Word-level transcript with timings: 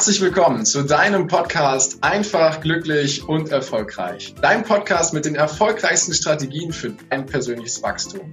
Herzlich 0.00 0.22
willkommen 0.22 0.64
zu 0.64 0.82
deinem 0.82 1.26
Podcast 1.26 1.98
Einfach, 2.00 2.62
glücklich 2.62 3.28
und 3.28 3.50
erfolgreich. 3.50 4.34
Dein 4.40 4.64
Podcast 4.64 5.12
mit 5.12 5.26
den 5.26 5.34
erfolgreichsten 5.34 6.14
Strategien 6.14 6.72
für 6.72 6.96
dein 7.10 7.26
persönliches 7.26 7.82
Wachstum. 7.82 8.32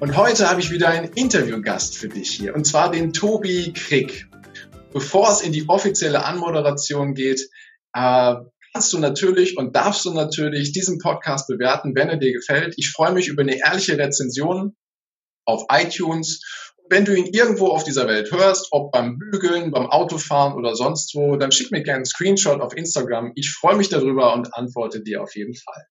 Und 0.00 0.16
heute 0.16 0.48
habe 0.48 0.62
ich 0.62 0.70
wieder 0.70 0.88
einen 0.88 1.12
Interviewgast 1.12 1.98
für 1.98 2.08
dich 2.08 2.30
hier, 2.30 2.54
und 2.54 2.66
zwar 2.66 2.90
den 2.90 3.12
Tobi 3.12 3.74
Krieg. 3.74 4.30
Bevor 4.94 5.30
es 5.30 5.42
in 5.42 5.52
die 5.52 5.68
offizielle 5.68 6.24
Anmoderation 6.24 7.12
geht, 7.12 7.50
äh, 7.92 8.36
kannst 8.72 8.90
du 8.94 8.98
natürlich 8.98 9.58
und 9.58 9.76
darfst 9.76 10.06
du 10.06 10.14
natürlich 10.14 10.72
diesen 10.72 10.98
Podcast 11.00 11.48
bewerten, 11.48 11.94
wenn 11.94 12.08
er 12.08 12.16
dir 12.16 12.32
gefällt. 12.32 12.76
Ich 12.78 12.90
freue 12.90 13.12
mich 13.12 13.28
über 13.28 13.42
eine 13.42 13.58
ehrliche 13.58 13.98
Rezension 13.98 14.74
auf 15.44 15.66
iTunes 15.70 16.63
wenn 16.90 17.04
du 17.04 17.14
ihn 17.14 17.26
irgendwo 17.26 17.68
auf 17.68 17.84
dieser 17.84 18.06
Welt 18.06 18.30
hörst, 18.30 18.68
ob 18.70 18.92
beim 18.92 19.18
Bügeln, 19.18 19.70
beim 19.70 19.86
Autofahren 19.86 20.54
oder 20.54 20.74
sonst 20.74 21.14
wo, 21.14 21.36
dann 21.36 21.52
schick 21.52 21.70
mir 21.70 21.82
gerne 21.82 21.96
einen 21.96 22.04
Screenshot 22.04 22.60
auf 22.60 22.76
Instagram. 22.76 23.32
Ich 23.36 23.50
freue 23.50 23.76
mich 23.76 23.88
darüber 23.88 24.34
und 24.34 24.54
antworte 24.54 25.02
dir 25.02 25.22
auf 25.22 25.34
jeden 25.34 25.54
Fall. 25.54 25.86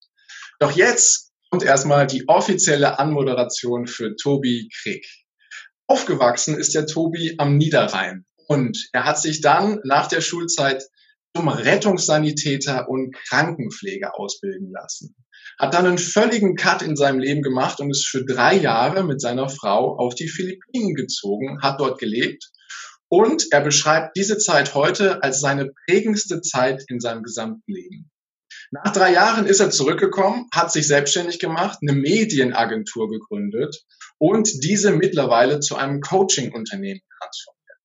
Doch 0.59 0.71
jetzt 0.71 1.31
kommt 1.49 1.63
erstmal 1.63 2.07
die 2.07 2.27
offizielle 2.27 2.99
Anmoderation 2.99 3.87
für 3.87 4.15
Tobi 4.15 4.69
Krieg. 4.81 5.05
Aufgewachsen 5.87 6.57
ist 6.57 6.75
der 6.75 6.85
Tobi 6.85 7.35
am 7.37 7.57
Niederrhein 7.57 8.25
und 8.47 8.77
er 8.93 9.05
hat 9.05 9.19
sich 9.19 9.41
dann 9.41 9.79
nach 9.83 10.07
der 10.07 10.21
Schulzeit 10.21 10.83
zum 11.35 11.47
Rettungssanitäter 11.49 12.87
und 12.87 13.15
Krankenpfleger 13.15 14.17
ausbilden 14.17 14.71
lassen 14.71 15.15
hat 15.59 15.73
dann 15.73 15.85
einen 15.85 15.97
völligen 15.97 16.55
Cut 16.55 16.81
in 16.81 16.95
seinem 16.95 17.19
Leben 17.19 17.41
gemacht 17.41 17.79
und 17.79 17.91
ist 17.91 18.07
für 18.07 18.25
drei 18.25 18.55
Jahre 18.55 19.03
mit 19.03 19.21
seiner 19.21 19.49
Frau 19.49 19.97
auf 19.97 20.15
die 20.15 20.27
Philippinen 20.27 20.95
gezogen, 20.95 21.61
hat 21.61 21.79
dort 21.79 21.99
gelebt 21.99 22.51
und 23.09 23.45
er 23.51 23.61
beschreibt 23.61 24.17
diese 24.17 24.39
Zeit 24.39 24.73
heute 24.73 25.21
als 25.21 25.39
seine 25.39 25.69
prägendste 25.85 26.41
Zeit 26.41 26.83
in 26.87 26.99
seinem 26.99 27.21
gesamten 27.21 27.71
Leben. 27.71 28.09
Nach 28.71 28.91
drei 28.91 29.13
Jahren 29.13 29.45
ist 29.45 29.59
er 29.59 29.69
zurückgekommen, 29.69 30.47
hat 30.51 30.71
sich 30.71 30.87
selbstständig 30.87 31.37
gemacht, 31.37 31.77
eine 31.81 31.93
Medienagentur 31.93 33.09
gegründet 33.09 33.83
und 34.17 34.49
diese 34.63 34.91
mittlerweile 34.93 35.59
zu 35.59 35.75
einem 35.75 36.01
Coaching-Unternehmen 36.01 37.01
transformiert. 37.19 37.77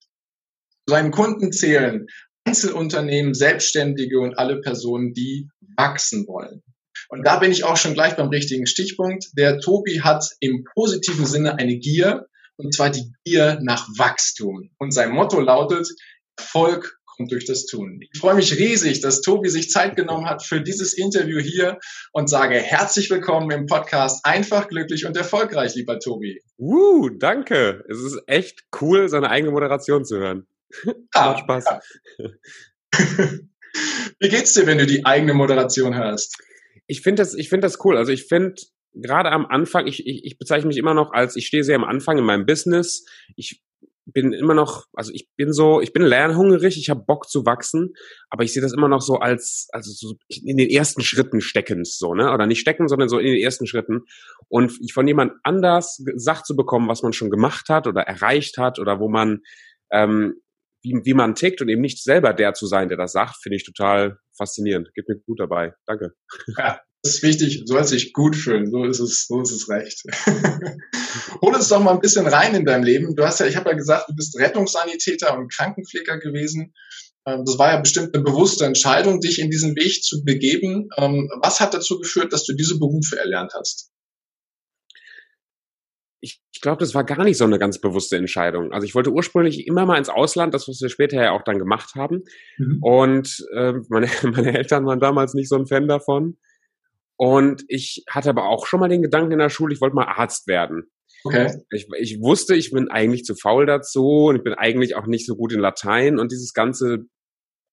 Zu 0.87 0.95
seinen 0.95 1.11
Kunden 1.11 1.53
zählen 1.53 2.07
Einzelunternehmen, 2.45 3.35
Selbstständige 3.35 4.21
und 4.21 4.39
alle 4.39 4.63
Personen, 4.63 5.13
die 5.13 5.51
wachsen 5.77 6.27
wollen. 6.27 6.63
Und 7.09 7.27
da 7.27 7.39
bin 7.39 7.51
ich 7.51 7.65
auch 7.65 7.77
schon 7.77 7.95
gleich 7.95 8.17
beim 8.17 8.29
richtigen 8.29 8.67
Stichpunkt. 8.67 9.31
Der 9.33 9.59
Tobi 9.59 10.03
hat 10.03 10.25
im 10.41 10.65
positiven 10.75 11.27
Sinne 11.27 11.59
eine 11.59 11.79
Gier, 11.79 12.27
und 12.57 12.75
zwar 12.75 12.91
die 12.91 13.13
Gier 13.25 13.59
nach 13.63 13.89
Wachstum. 13.97 14.71
Und 14.79 14.93
sein 14.93 15.11
Motto 15.11 15.41
lautet, 15.41 15.89
Erfolg 16.37 16.99
kommt 17.07 17.33
durch 17.33 17.47
das 17.47 17.67
Tun. 17.67 18.01
Ich 18.13 18.21
freue 18.21 18.35
mich 18.35 18.59
riesig, 18.59 19.01
dass 19.01 19.23
Tobi 19.23 19.49
sich 19.49 19.71
Zeit 19.71 19.97
genommen 19.97 20.29
hat 20.29 20.45
für 20.45 20.61
dieses 20.61 20.93
Interview 20.93 21.41
hier 21.41 21.79
und 22.13 22.29
sage 22.29 22.57
herzlich 22.57 23.11
willkommen 23.11 23.51
im 23.51 23.67
Podcast 23.67 24.25
Einfach, 24.25 24.69
glücklich 24.69 25.07
und 25.07 25.17
erfolgreich, 25.17 25.75
lieber 25.75 25.99
Tobi. 25.99 26.41
Uh, 26.59 27.09
danke. 27.09 27.85
Es 27.89 27.99
ist 28.01 28.21
echt 28.27 28.65
cool, 28.81 29.09
seine 29.09 29.31
eigene 29.31 29.51
Moderation 29.51 30.05
zu 30.05 30.19
hören. 30.19 30.47
Ah, 31.15 31.33
Macht 31.33 31.41
Spaß. 31.41 31.65
Ja. 32.19 32.29
Wie 34.21 34.29
geht's 34.29 34.53
dir, 34.53 34.67
wenn 34.67 34.79
du 34.79 34.87
die 34.87 35.07
eigene 35.07 35.33
Moderation 35.33 35.95
hörst? 35.95 36.37
Ich 36.89 37.03
finde 37.03 37.23
das, 37.23 37.35
ich 37.35 37.49
finde 37.49 37.67
das 37.67 37.85
cool. 37.85 37.97
Also 37.97 38.11
ich 38.11 38.25
finde 38.25 38.55
gerade 38.95 39.31
am 39.31 39.47
Anfang, 39.47 39.87
ich, 39.87 40.05
ich, 40.07 40.25
ich 40.25 40.39
bezeichne 40.39 40.69
mich 40.69 40.79
immer 40.79 40.95
noch 40.95 41.13
als, 41.13 41.37
ich 41.37 41.47
stehe 41.47 41.63
sehr 41.63 41.77
am 41.77 41.85
Anfang 41.85 42.19
in 42.19 42.25
meinem 42.25 42.47
Business. 42.47 43.05
Ich 43.37 43.63
bin 44.07 44.33
immer 44.33 44.55
noch, 44.55 44.87
also 44.95 45.13
ich 45.13 45.29
bin 45.37 45.53
so, 45.53 45.83
ich 45.83 45.93
bin 45.93 46.03
lernhungrig, 46.03 46.79
ich 46.79 46.89
habe 46.89 47.05
Bock 47.07 47.29
zu 47.29 47.45
wachsen, 47.45 47.93
aber 48.31 48.43
ich 48.43 48.55
sehe 48.55 48.63
das 48.63 48.73
immer 48.73 48.89
noch 48.89 49.03
so 49.03 49.17
als, 49.17 49.69
also 49.71 49.91
so 49.93 50.17
in 50.29 50.57
den 50.57 50.71
ersten 50.71 51.03
Schritten 51.03 51.43
steckend, 51.43 51.87
so, 51.87 52.15
ne? 52.15 52.33
Oder 52.33 52.47
nicht 52.47 52.61
stecken, 52.61 52.89
sondern 52.89 53.11
so 53.11 53.19
in 53.19 53.27
den 53.27 53.43
ersten 53.43 53.67
Schritten. 53.67 54.07
Und 54.49 54.73
von 54.91 55.07
jemand 55.07 55.33
anders 55.43 56.03
gesagt 56.05 56.47
zu 56.47 56.57
bekommen, 56.57 56.89
was 56.89 57.03
man 57.03 57.13
schon 57.13 57.29
gemacht 57.29 57.69
hat 57.69 57.87
oder 57.87 58.01
erreicht 58.03 58.57
hat 58.57 58.79
oder 58.79 58.99
wo 58.99 59.11
man, 59.11 59.43
ähm, 59.93 60.41
wie, 60.83 61.01
wie 61.05 61.15
man 61.15 61.35
tickt 61.35 61.61
und 61.61 61.69
eben 61.69 61.83
nicht 61.83 62.03
selber 62.03 62.33
der 62.33 62.55
zu 62.55 62.67
sein, 62.67 62.89
der 62.89 62.99
das 62.99 63.13
sagt, 63.13 63.37
finde 63.43 63.57
ich 63.57 63.65
total 63.65 64.19
faszinierend. 64.37 64.93
Geht 64.95 65.09
mir 65.09 65.19
gut 65.27 65.41
dabei. 65.41 65.75
Danke. 65.87 66.13
Ja, 66.57 66.81
das 67.03 67.17
ist 67.17 67.23
wichtig. 67.23 67.65
Du 67.65 67.75
sollst 67.75 67.93
dich 67.93 68.13
gut 68.13 68.37
fühlen. 68.37 68.71
So 68.71 68.85
ist 68.85 69.01
es, 69.01 69.27
so 69.27 69.41
ist 69.41 69.53
es 69.53 69.69
recht. 69.69 70.03
Hol 71.43 71.55
uns 71.55 71.69
doch 71.69 71.83
mal 71.83 71.93
ein 71.93 72.01
bisschen 72.01 72.27
rein 72.27 72.55
in 72.55 72.65
dein 72.65 72.83
Leben. 72.83 73.15
Du 73.15 73.25
hast 73.25 73.41
ja, 73.41 73.47
ich 73.47 73.57
habe 73.57 73.71
ja 73.71 73.77
gesagt, 73.77 74.09
du 74.09 74.15
bist 74.15 74.39
Rettungssanitäter 74.39 75.37
und 75.37 75.53
Krankenpfleger 75.53 76.19
gewesen. 76.19 76.75
Ähm, 77.27 77.45
das 77.45 77.59
war 77.59 77.73
ja 77.73 77.81
bestimmt 77.81 78.15
eine 78.15 78.25
bewusste 78.25 78.65
Entscheidung, 78.65 79.21
dich 79.21 79.39
in 79.39 79.51
diesen 79.51 79.77
Weg 79.77 80.03
zu 80.03 80.25
begeben. 80.25 80.89
Ähm, 80.97 81.29
was 81.41 81.61
hat 81.61 81.75
dazu 81.75 81.99
geführt, 81.99 82.33
dass 82.33 82.45
du 82.45 82.55
diese 82.55 82.79
Berufe 82.79 83.19
erlernt 83.19 83.53
hast? 83.55 83.91
Ich, 86.21 86.41
ich 86.53 86.61
glaube, 86.61 86.81
das 86.81 86.95
war 86.95 87.05
gar 87.05 87.25
nicht 87.25 87.37
so 87.37 87.45
eine 87.45 87.59
ganz 87.59 87.81
bewusste 87.81 88.17
Entscheidung. 88.17 88.73
Also 88.73 88.85
ich 88.85 88.95
wollte 88.95 89.13
ursprünglich 89.13 89.67
immer 89.67 89.87
mal 89.87 89.99
ins 89.99 90.09
Ausland, 90.09 90.55
das, 90.55 90.69
was 90.69 90.81
wir 90.81 90.89
später 90.89 91.23
ja 91.23 91.33
auch 91.33 91.43
dann 91.43 91.59
gemacht 91.59 91.95
haben. 91.95 92.25
Mhm. 92.57 92.79
Und 92.83 93.47
äh, 93.55 93.75
meine, 93.89 94.09
meine 94.23 94.57
Eltern 94.57 94.87
waren 94.87 95.01
damals 95.01 95.35
nicht 95.35 95.49
so 95.49 95.57
ein 95.57 95.67
Fan 95.67 95.89
davon. 95.89 96.37
Und 97.17 97.65
ich 97.69 98.05
hatte 98.09 98.31
aber 98.31 98.49
auch 98.49 98.67
schon 98.67 98.81
mal 98.81 98.89
den 98.89 99.03
Gedanken 99.03 99.33
in 99.33 99.39
der 99.39 99.51
Schule, 99.51 99.75
ich 99.75 99.81
wollte 99.81 99.97
mal 99.97 100.07
Arzt 100.07 100.47
werden. 100.47 100.85
Okay. 101.25 101.53
Ich, 101.71 101.89
ich 101.99 102.21
wusste, 102.21 102.55
ich 102.55 102.71
bin 102.71 102.91
eigentlich 102.91 103.25
zu 103.25 103.35
faul 103.35 103.67
dazu 103.67 104.27
und 104.29 104.37
ich 104.37 104.45
bin 104.45 104.55
eigentlich 104.55 104.95
auch 104.95 105.07
nicht 105.07 105.27
so 105.27 105.35
gut 105.35 105.53
in 105.53 105.59
Latein 105.59 106.19
und 106.21 106.31
dieses 106.31 106.53
ganze 106.55 107.07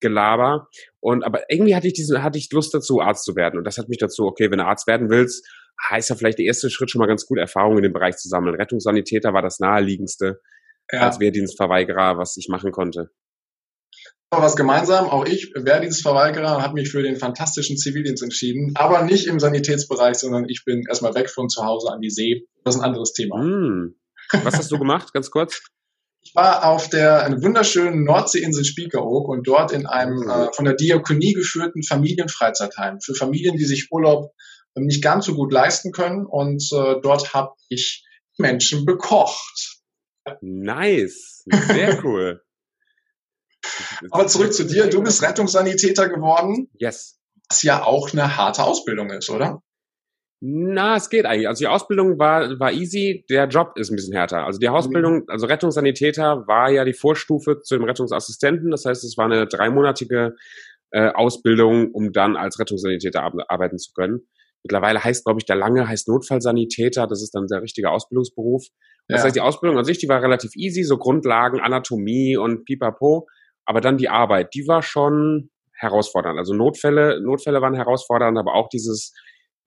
Gelaber. 0.01 0.67
Und 1.00 1.23
aber 1.23 1.44
irgendwie 1.50 1.75
hatte 1.75 1.88
ich 1.88 1.94
diese, 1.94 2.23
hatte 2.23 2.39
ich 2.39 2.51
Lust 2.51 2.73
dazu, 2.73 3.01
Arzt 3.01 3.23
zu 3.23 3.35
werden. 3.35 3.57
Und 3.59 3.66
das 3.66 3.78
hat 3.78 3.88
mich 3.88 4.00
dazu, 4.00 4.23
okay, 4.23 4.50
wenn 4.50 4.57
du 4.57 4.66
Arzt 4.66 4.88
werden 4.88 5.09
willst, 5.09 5.47
heißt 5.90 6.09
ja 6.09 6.16
vielleicht 6.16 6.40
der 6.40 6.46
erste 6.46 6.69
Schritt 6.69 6.91
schon 6.91 7.00
mal 7.00 7.08
ganz 7.08 7.25
gut, 7.25 7.38
Erfahrungen 7.38 7.78
in 7.78 7.84
dem 7.84 7.94
Bereich 7.94 8.18
zu 8.18 8.28
sammeln. 8.28 8.56
Rettungssanitäter 8.56 9.34
war 9.34 9.41
das 9.41 9.59
naheliegendste 9.59 10.41
ja. 10.91 11.02
als 11.02 11.19
Wehrdienstverweigerer, 11.19 12.18
was 12.18 12.38
ich 12.38 12.47
machen 12.50 12.72
konnte. 12.72 13.12
Was 14.31 14.56
gemeinsam, 14.56 15.08
auch 15.08 15.25
ich, 15.25 15.53
Wehrdienstverweigerer, 15.56 16.62
habe 16.62 16.74
mich 16.74 16.90
für 16.90 17.03
den 17.03 17.16
fantastischen 17.16 17.78
Zivildienst 17.78 18.24
entschieden, 18.24 18.72
aber 18.75 19.03
nicht 19.03 19.28
im 19.28 19.40
Sanitätsbereich, 19.40 20.18
sondern 20.18 20.50
ich 20.50 20.64
bin 20.66 20.84
erstmal 20.88 21.16
weg 21.16 21.30
von 21.30 21.47
zu 21.47 21.64
Hause 21.64 21.91
an 21.91 22.02
die 22.02 22.09
See. 22.09 22.47
Das 22.64 22.75
ist 22.75 22.81
ein 22.81 22.85
anderes 22.85 23.14
Thema. 23.14 23.40
Hm. 23.40 23.96
Was 24.44 24.58
hast 24.58 24.72
du 24.72 24.80
gemacht, 24.80 25.14
ganz 25.14 25.30
kurz? 25.30 25.62
Ich 26.22 26.34
war 26.34 26.66
auf 26.66 26.90
der 26.90 27.38
wunderschönen 27.40 28.03
Nordseeinsel 28.03 28.66
Spiekeroog 28.66 29.30
und 29.30 29.47
dort 29.47 29.72
in 29.72 29.85
einem 29.85 30.28
äh, 30.28 30.52
von 30.53 30.66
der 30.66 30.74
Diakonie 30.74 31.34
geführten 31.34 31.84
Familienfreizeitheim 31.84 33.00
für 33.00 33.14
Familien, 33.14 33.58
die 33.58 33.66
sich 33.66 33.90
Urlaub 33.91 34.31
nicht 34.75 35.03
ganz 35.03 35.25
so 35.25 35.36
gut 35.36 35.52
leisten 35.52 35.91
können. 35.91 36.25
Und 36.25 36.63
äh, 36.74 37.00
dort 37.02 37.34
habe 37.34 37.53
ich 37.69 38.06
Menschen 38.38 38.86
bekocht. 38.86 39.81
Nice, 40.41 41.46
sehr 41.46 42.00
cool. 42.03 42.41
Aber 44.12 44.28
zurück 44.28 44.53
zu 44.53 44.66
dir. 44.66 44.88
Du 44.88 45.02
bist 45.02 45.22
Rettungssanitäter 45.22 46.09
geworden. 46.09 46.69
Yes. 46.74 47.19
Was 47.50 47.64
ja 47.64 47.84
auch 47.84 48.12
eine 48.12 48.38
harte 48.38 48.64
Ausbildung 48.64 49.09
ist, 49.12 49.30
oder? 49.30 49.62
Na, 50.41 50.96
es 50.96 51.09
geht 51.09 51.25
eigentlich. 51.25 51.47
Also 51.47 51.64
die 51.64 51.68
Ausbildung 51.68 52.19
war, 52.19 52.59
war 52.59 52.72
easy, 52.72 53.25
der 53.30 53.47
Job 53.47 53.74
ist 53.78 53.90
ein 53.90 53.96
bisschen 53.96 54.14
härter. 54.14 54.46
Also 54.46 54.59
die 54.59 54.69
Ausbildung, 54.69 55.19
mhm. 55.19 55.25
also 55.28 55.47
Rettungssanitäter 55.47 56.46
war 56.47 56.69
ja 56.69 56.84
die 56.85 56.94
Vorstufe 56.94 57.62
zu 57.62 57.75
dem 57.75 57.85
Rettungsassistenten. 57.85 58.69
Das 58.69 58.85
heißt, 58.85 59.03
es 59.03 59.18
war 59.18 59.25
eine 59.25 59.47
dreimonatige 59.47 60.35
äh, 60.91 61.09
Ausbildung, 61.09 61.91
um 61.91 62.12
dann 62.12 62.35
als 62.35 62.59
Rettungssanitäter 62.59 63.24
arbeiten 63.47 63.80
zu 63.80 63.91
können. 63.94 64.28
Mittlerweile 64.66 65.03
heißt, 65.03 65.26
glaube 65.26 65.40
ich, 65.40 65.46
der 65.46 65.56
lange 65.56 65.88
heißt 65.88 66.08
Notfallsanitäter. 66.08 67.06
Das 67.06 67.22
ist 67.22 67.35
dann 67.35 67.46
der 67.46 67.62
richtige 67.62 67.91
Ausbildungsberuf. 67.91 68.66
Das 69.08 69.20
ja. 69.20 69.26
heißt, 69.26 69.35
die 69.35 69.41
Ausbildung 69.41 69.78
an 69.78 69.85
sich, 69.85 70.00
die 70.00 70.09
war 70.09 70.23
relativ 70.23 70.56
easy, 70.56 70.84
so 70.84 70.97
Grundlagen, 70.97 71.59
Anatomie 71.59 72.35
und 72.35 72.66
Pipapo. 72.66 73.28
Aber 73.66 73.79
dann 73.79 73.97
die 73.97 74.09
Arbeit, 74.09 74.56
die 74.56 74.67
war 74.67 74.82
schon 74.82 75.52
herausfordernd. 75.73 76.40
Also 76.40 76.56
Notfälle, 76.56 77.22
Notfälle 77.22 77.62
waren 77.62 77.76
herausfordernd, 77.76 78.40
aber 78.40 78.56
auch 78.56 78.67
dieses 78.70 79.14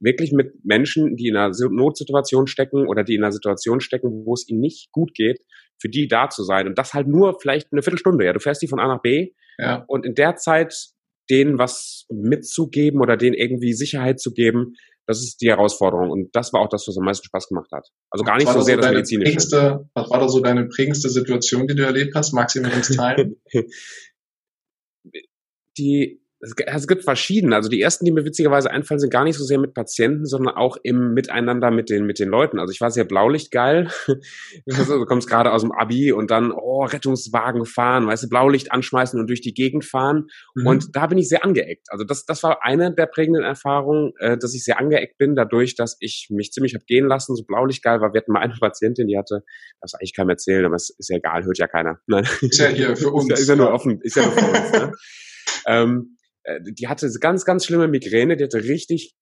wirklich 0.01 0.33
mit 0.33 0.65
Menschen, 0.65 1.15
die 1.15 1.29
in 1.29 1.37
einer 1.37 1.53
Notsituation 1.71 2.49
stecken 2.49 2.89
oder 2.89 3.05
die 3.05 3.15
in 3.15 3.23
einer 3.23 3.33
Situation 3.33 3.79
stecken, 3.79 4.25
wo 4.25 4.35
es 4.35 4.49
ihnen 4.49 4.61
nicht 4.61 4.91
gut 4.91 5.15
geht, 5.15 5.39
für 5.81 5.89
die 5.89 6.09
da 6.09 6.29
zu 6.29 6.43
sein. 6.43 6.67
Und 6.67 6.77
das 6.77 6.93
halt 6.93 7.07
nur 7.07 7.39
vielleicht 7.41 7.69
eine 7.71 7.83
Viertelstunde. 7.83 8.25
Ja, 8.25 8.33
du 8.33 8.41
fährst 8.41 8.63
die 8.63 8.69
von 8.69 8.81
A 8.81 8.89
nach 8.89 9.01
B. 9.01 9.31
Ja. 9.59 9.85
Und 9.87 10.05
in 10.05 10.17
der 10.17 10.35
Zeit 10.35 10.75
denen 11.31 11.59
was 11.59 12.07
mitzugeben 12.11 13.01
oder 13.01 13.17
denen 13.17 13.35
irgendwie 13.35 13.73
Sicherheit 13.73 14.21
zu 14.21 14.33
geben, 14.33 14.75
das 15.07 15.21
ist 15.21 15.41
die 15.41 15.49
Herausforderung. 15.49 16.11
Und 16.11 16.37
das 16.37 16.53
war 16.53 16.61
auch 16.61 16.69
das, 16.69 16.87
was 16.87 16.97
am 16.99 17.05
meisten 17.05 17.25
Spaß 17.25 17.49
gemacht 17.49 17.71
hat. 17.73 17.89
Also 18.11 18.25
gar 18.25 18.37
nicht 18.37 18.51
so 18.53 18.61
sehr 18.61 18.77
so 18.77 18.83
das 18.83 18.91
Medizinische. 18.91 19.89
Was 19.95 20.11
war 20.11 20.21
da 20.21 20.29
so 20.29 20.41
deine 20.41 20.67
prägendste 20.67 21.09
Situation, 21.09 21.67
die 21.67 21.75
du 21.75 21.85
erlebt 21.85 22.15
hast? 22.15 22.35
Magst 22.35 22.57
du 22.57 22.61
mir 22.61 22.69
das 22.69 22.89
teilen? 22.95 23.37
die, 25.79 26.21
es, 26.41 26.87
gibt 26.87 27.03
verschiedene. 27.03 27.57
Also 27.57 27.69
die 27.69 27.81
ersten, 27.81 28.05
die 28.05 28.13
mir 28.13 28.25
witzigerweise 28.25 28.71
einfallen, 28.71 29.01
sind 29.01 29.13
gar 29.13 29.25
nicht 29.25 29.37
so 29.37 29.45
sehr 29.45 29.59
mit 29.59 29.75
Patienten, 29.75 30.25
sondern 30.25 30.55
auch 30.55 30.77
im 30.83 31.13
Miteinander 31.13 31.73
mit 31.73 31.91
den, 31.91 32.07
mit 32.07 32.21
den 32.21 32.29
Leuten. 32.29 32.61
Also 32.61 32.73
ich 32.73 32.81
war 32.81 32.91
sehr 32.91 33.05
blaulichtgeil. 33.05 33.91
du 34.67 35.05
kommst 35.07 35.29
gerade 35.29 35.53
aus 35.53 35.63
dem 35.63 35.73
Abi 35.73 36.13
und 36.13 36.31
dann, 36.31 36.53
oh, 36.53 36.85
Rettungswagen 36.85 37.65
fahren, 37.65 38.07
weißt 38.07 38.25
du, 38.25 38.29
Blaulicht 38.29 38.71
anschmeißen 38.71 39.19
und 39.19 39.27
durch 39.27 39.41
die 39.41 39.53
Gegend 39.53 39.85
fahren. 39.85 40.27
Mhm. 40.55 40.67
Und 40.67 40.97
da 40.97 41.09
bin 41.09 41.19
ich 41.19 41.29
sehr 41.29 41.45
angeeckt. 41.45 41.89
Also 41.91 42.05
das, 42.05 42.25
das 42.25 42.43
war 42.45 42.63
eine 42.63 42.95
der 42.95 43.07
prägenden 43.07 43.43
Erfahrungen, 43.43 44.13
äh, 44.21 44.39
dass 44.39 44.55
ich 44.55 44.63
sehr 44.63 44.79
angeeckt 44.79 45.19
bin, 45.19 45.35
dadurch, 45.35 45.75
dass 45.75 45.97
ich 45.99 46.29
mich 46.31 46.53
ziemlich 46.53 46.75
hab 46.75 46.87
gehen 46.87 47.09
lassen, 47.09 47.35
so 47.35 47.43
blaulichtgeil 47.45 48.01
war. 48.01 48.13
Wir 48.13 48.21
hatten 48.21 48.33
mal 48.33 48.41
eine 48.41 48.55
Patientin, 48.55 49.09
die 49.09 49.19
hatte, 49.19 49.43
das 49.81 49.95
eigentlich 49.95 50.15
keinem 50.15 50.31
erzählen, 50.31 50.65
aber 50.65 50.77
es 50.77 50.91
ist 50.91 51.11
ja 51.11 51.17
egal, 51.17 51.45
hört 51.45 51.59
ja 51.59 51.67
keiner. 51.67 51.99
Nein. 52.07 52.27
Ist 52.43 52.59
ja 52.59 52.69
hier 52.69 52.97
für 52.97 53.11
uns. 53.13 53.25
ist, 53.25 53.31
ja, 53.31 53.37
ist 53.37 53.49
ja 53.49 53.57
nur 53.57 53.73
offen, 53.73 54.01
ist 54.03 54.17
ja 54.17 54.23
nur 54.23 54.33
für 54.33 54.47
uns. 54.47 54.73
Ne? 54.73 54.93
ähm, 55.67 56.15
äh, 56.15 56.18
die 56.71 56.89
hatte 56.89 57.11
ganz, 57.21 57.45
ganz 57.45 57.65
schlimme 57.65 57.89
Migräne, 57.89 58.37
die 58.37 58.45
hatte 58.45 58.65
richtig 58.65 59.15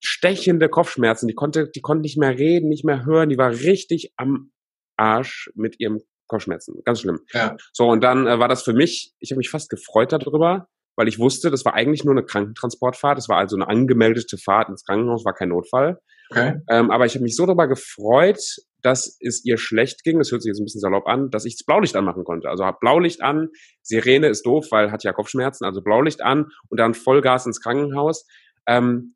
stechende 0.00 0.68
Kopfschmerzen, 0.68 1.28
die 1.28 1.34
konnte, 1.34 1.70
die 1.70 1.80
konnte 1.80 2.02
nicht 2.02 2.18
mehr 2.18 2.38
reden, 2.38 2.68
nicht 2.68 2.84
mehr 2.84 3.04
hören, 3.04 3.28
die 3.28 3.38
war 3.38 3.50
richtig 3.50 4.12
am 4.16 4.50
Arsch 4.96 5.50
mit 5.54 5.78
ihrem 5.78 6.00
Kopfschmerzen, 6.26 6.80
ganz 6.84 7.00
schlimm. 7.00 7.20
Ja. 7.32 7.56
So 7.72 7.88
und 7.88 8.02
dann 8.02 8.26
äh, 8.26 8.38
war 8.38 8.48
das 8.48 8.62
für 8.62 8.72
mich, 8.72 9.12
ich 9.18 9.30
habe 9.30 9.38
mich 9.38 9.50
fast 9.50 9.68
gefreut 9.68 10.12
darüber, 10.12 10.68
weil 10.96 11.08
ich 11.08 11.18
wusste, 11.18 11.50
das 11.50 11.64
war 11.64 11.74
eigentlich 11.74 12.04
nur 12.04 12.14
eine 12.14 12.24
Krankentransportfahrt, 12.24 13.18
das 13.18 13.28
war 13.28 13.36
also 13.36 13.56
eine 13.56 13.68
angemeldete 13.68 14.38
Fahrt 14.38 14.68
ins 14.68 14.84
Krankenhaus, 14.84 15.24
war 15.24 15.34
kein 15.34 15.48
Notfall. 15.48 15.98
Okay. 16.30 16.60
Ähm, 16.68 16.90
aber 16.90 17.06
ich 17.06 17.14
habe 17.14 17.24
mich 17.24 17.36
so 17.36 17.44
darüber 17.44 17.66
gefreut, 17.66 18.40
dass 18.82 19.18
es 19.20 19.44
ihr 19.44 19.58
schlecht 19.58 20.04
ging, 20.04 20.18
das 20.18 20.30
hört 20.30 20.42
sich 20.42 20.50
jetzt 20.50 20.60
ein 20.60 20.64
bisschen 20.64 20.80
salopp 20.80 21.06
an, 21.06 21.30
dass 21.30 21.44
ich 21.44 21.56
das 21.56 21.64
Blaulicht 21.64 21.96
anmachen 21.96 22.24
konnte. 22.24 22.48
Also 22.48 22.64
hab 22.64 22.80
Blaulicht 22.80 23.22
an, 23.22 23.48
Sirene 23.82 24.28
ist 24.28 24.46
doof, 24.46 24.66
weil 24.70 24.90
hat 24.90 25.04
ja 25.04 25.12
Kopfschmerzen, 25.12 25.64
also 25.64 25.82
Blaulicht 25.82 26.22
an 26.22 26.50
und 26.68 26.78
dann 26.78 26.94
Vollgas 26.94 27.46
ins 27.46 27.60
Krankenhaus. 27.60 28.26
Ähm, 28.66 29.14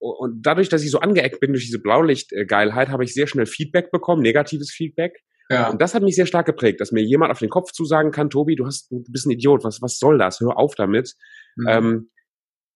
und 0.00 0.42
dadurch, 0.42 0.68
dass 0.68 0.84
ich 0.84 0.90
so 0.90 1.00
angeeckt 1.00 1.40
bin 1.40 1.52
durch 1.52 1.64
diese 1.64 1.80
Blaulichtgeilheit, 1.80 2.88
habe 2.88 3.02
ich 3.04 3.14
sehr 3.14 3.26
schnell 3.26 3.46
Feedback 3.46 3.90
bekommen, 3.90 4.22
negatives 4.22 4.70
Feedback. 4.70 5.18
Ja. 5.50 5.70
Und 5.70 5.80
das 5.80 5.94
hat 5.94 6.02
mich 6.02 6.14
sehr 6.14 6.26
stark 6.26 6.46
geprägt, 6.46 6.80
dass 6.80 6.92
mir 6.92 7.02
jemand 7.02 7.32
auf 7.32 7.38
den 7.38 7.48
Kopf 7.48 7.72
zusagen 7.72 8.12
kann, 8.12 8.30
Tobi, 8.30 8.54
du 8.54 8.66
hast, 8.66 8.90
du 8.90 9.02
bist 9.10 9.26
ein 9.26 9.30
Idiot, 9.30 9.64
was, 9.64 9.80
was 9.82 9.98
soll 9.98 10.18
das? 10.18 10.40
Hör 10.40 10.58
auf 10.58 10.74
damit. 10.74 11.14
Mhm. 11.56 11.66
Ähm, 11.68 12.10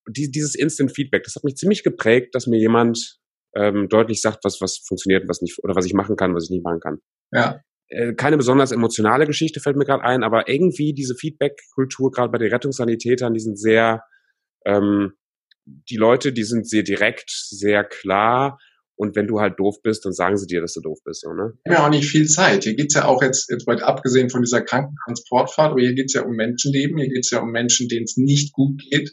die, 0.09 0.31
dieses 0.31 0.55
Instant 0.55 0.93
Feedback, 0.93 1.23
das 1.23 1.37
hat 1.37 1.45
mich 1.45 1.57
ziemlich 1.57 1.85
geprägt, 1.85 2.35
dass 2.35 2.47
mir 2.47 2.59
jemand 2.59 3.21
ähm, 3.55 3.89
deutlich 3.89 4.21
sagt, 4.21 4.45
was, 4.45 4.61
was 4.61 4.83
funktioniert, 4.87 5.29
was 5.29 5.43
nicht, 5.43 5.59
oder 5.63 5.75
was 5.75 5.87
ich 5.87 5.95
machen 5.95 6.17
kann, 6.17 6.35
was 6.35 6.45
ich 6.45 6.51
nicht 6.51 6.65
machen 6.65 6.81
kann. 6.81 6.99
Ja. 7.33 7.61
Äh, 7.89 8.15
keine 8.15 8.37
besonders 8.37 8.73
emotionale 8.73 9.27
Geschichte 9.27 9.61
fällt 9.61 9.77
mir 9.77 9.85
gerade 9.85 10.05
ein, 10.05 10.23
aber 10.23 10.49
irgendwie 10.49 10.95
diese 10.95 11.15
Feedback-Kultur, 11.15 12.11
gerade 12.11 12.31
bei 12.31 12.39
den 12.39 12.53
Rettungssanitätern, 12.53 13.35
die 13.35 13.41
sind 13.41 13.59
sehr, 13.59 14.03
ähm, 14.65 15.13
die 15.67 15.97
Leute, 15.97 16.33
die 16.33 16.45
sind 16.45 16.69
sehr 16.69 16.83
direkt, 16.83 17.31
sehr 17.31 17.85
klar. 17.85 18.59
Und 18.95 19.17
wenn 19.17 19.27
du 19.27 19.41
halt 19.41 19.59
doof 19.59 19.77
bist, 19.83 20.05
dann 20.05 20.13
sagen 20.13 20.37
sie 20.37 20.47
dir, 20.47 20.61
dass 20.61 20.75
du 20.75 20.81
doof 20.81 20.99
bist. 21.05 21.23
So, 21.23 21.33
ne? 21.33 21.53
Ja, 21.67 21.85
auch 21.85 21.91
nicht 21.91 22.09
viel 22.09 22.27
Zeit. 22.27 22.65
Hier 22.65 22.77
geht's 22.77 22.95
ja 22.95 23.07
auch 23.07 23.23
jetzt, 23.23 23.51
jetzt 23.51 23.67
mal 23.67 23.83
abgesehen 23.83 24.31
von 24.31 24.43
dieser 24.43 24.63
Krankentransportfahrt, 24.63 25.73
aber 25.73 25.81
hier 25.81 25.95
geht's 25.95 26.15
ja 26.15 26.23
um 26.23 26.35
Menschenleben, 26.35 26.99
hier 26.99 27.09
geht's 27.09 27.31
ja 27.31 27.41
um 27.41 27.51
Menschen, 27.51 27.89
denen 27.89 28.05
es 28.05 28.17
nicht 28.17 28.53
gut 28.53 28.81
geht. 28.91 29.13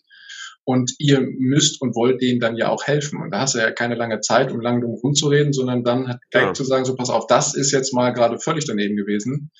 Und 0.65 0.93
ihr 0.99 1.21
müsst 1.21 1.81
und 1.81 1.95
wollt 1.95 2.21
denen 2.21 2.39
dann 2.39 2.55
ja 2.55 2.69
auch 2.69 2.85
helfen. 2.85 3.19
Und 3.21 3.31
da 3.31 3.41
hast 3.41 3.55
du 3.55 3.59
ja 3.59 3.71
keine 3.71 3.95
lange 3.95 4.19
Zeit, 4.19 4.51
um 4.51 4.61
lang 4.61 4.81
drum 4.81 4.93
rumzureden, 4.93 5.51
sondern 5.51 5.83
dann 5.83 6.07
halt 6.07 6.19
direkt 6.33 6.49
ja. 6.49 6.53
zu 6.53 6.63
sagen, 6.63 6.85
so 6.85 6.95
pass 6.95 7.09
auf, 7.09 7.25
das 7.27 7.55
ist 7.55 7.71
jetzt 7.71 7.93
mal 7.93 8.11
gerade 8.11 8.37
völlig 8.39 8.65
daneben 8.65 8.95
gewesen. 8.95 9.51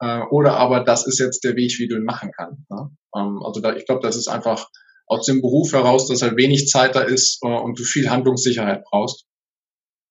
Äh, 0.00 0.22
oder 0.30 0.56
aber 0.56 0.80
das 0.80 1.06
ist 1.06 1.20
jetzt 1.20 1.44
der 1.44 1.56
Weg, 1.56 1.78
wie 1.78 1.88
du 1.88 1.96
ihn 1.96 2.04
machen 2.04 2.30
kannst. 2.36 2.68
Ne? 2.70 2.90
Ähm, 3.14 3.42
also 3.44 3.60
da, 3.60 3.76
ich 3.76 3.86
glaube, 3.86 4.02
das 4.02 4.16
ist 4.16 4.28
einfach 4.28 4.68
aus 5.06 5.26
dem 5.26 5.40
Beruf 5.40 5.72
heraus, 5.72 6.08
dass 6.08 6.22
halt 6.22 6.36
wenig 6.36 6.66
Zeit 6.68 6.96
da 6.96 7.02
ist 7.02 7.38
äh, 7.42 7.48
und 7.48 7.78
du 7.78 7.84
viel 7.84 8.10
Handlungssicherheit 8.10 8.82
brauchst. 8.84 9.24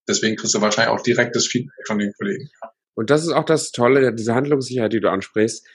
Deswegen 0.08 0.36
kriegst 0.36 0.54
du 0.54 0.62
wahrscheinlich 0.62 0.94
auch 0.94 1.02
direktes 1.02 1.48
Feedback 1.48 1.88
von 1.88 2.00
den 2.00 2.14
Kollegen. 2.14 2.50
Und 2.96 3.10
das 3.10 3.24
ist 3.24 3.32
auch 3.32 3.44
das 3.44 3.72
Tolle, 3.72 4.14
diese 4.14 4.36
Handlungssicherheit, 4.36 4.94
die 4.94 5.02
du 5.02 5.10
ansprichst 5.10 5.68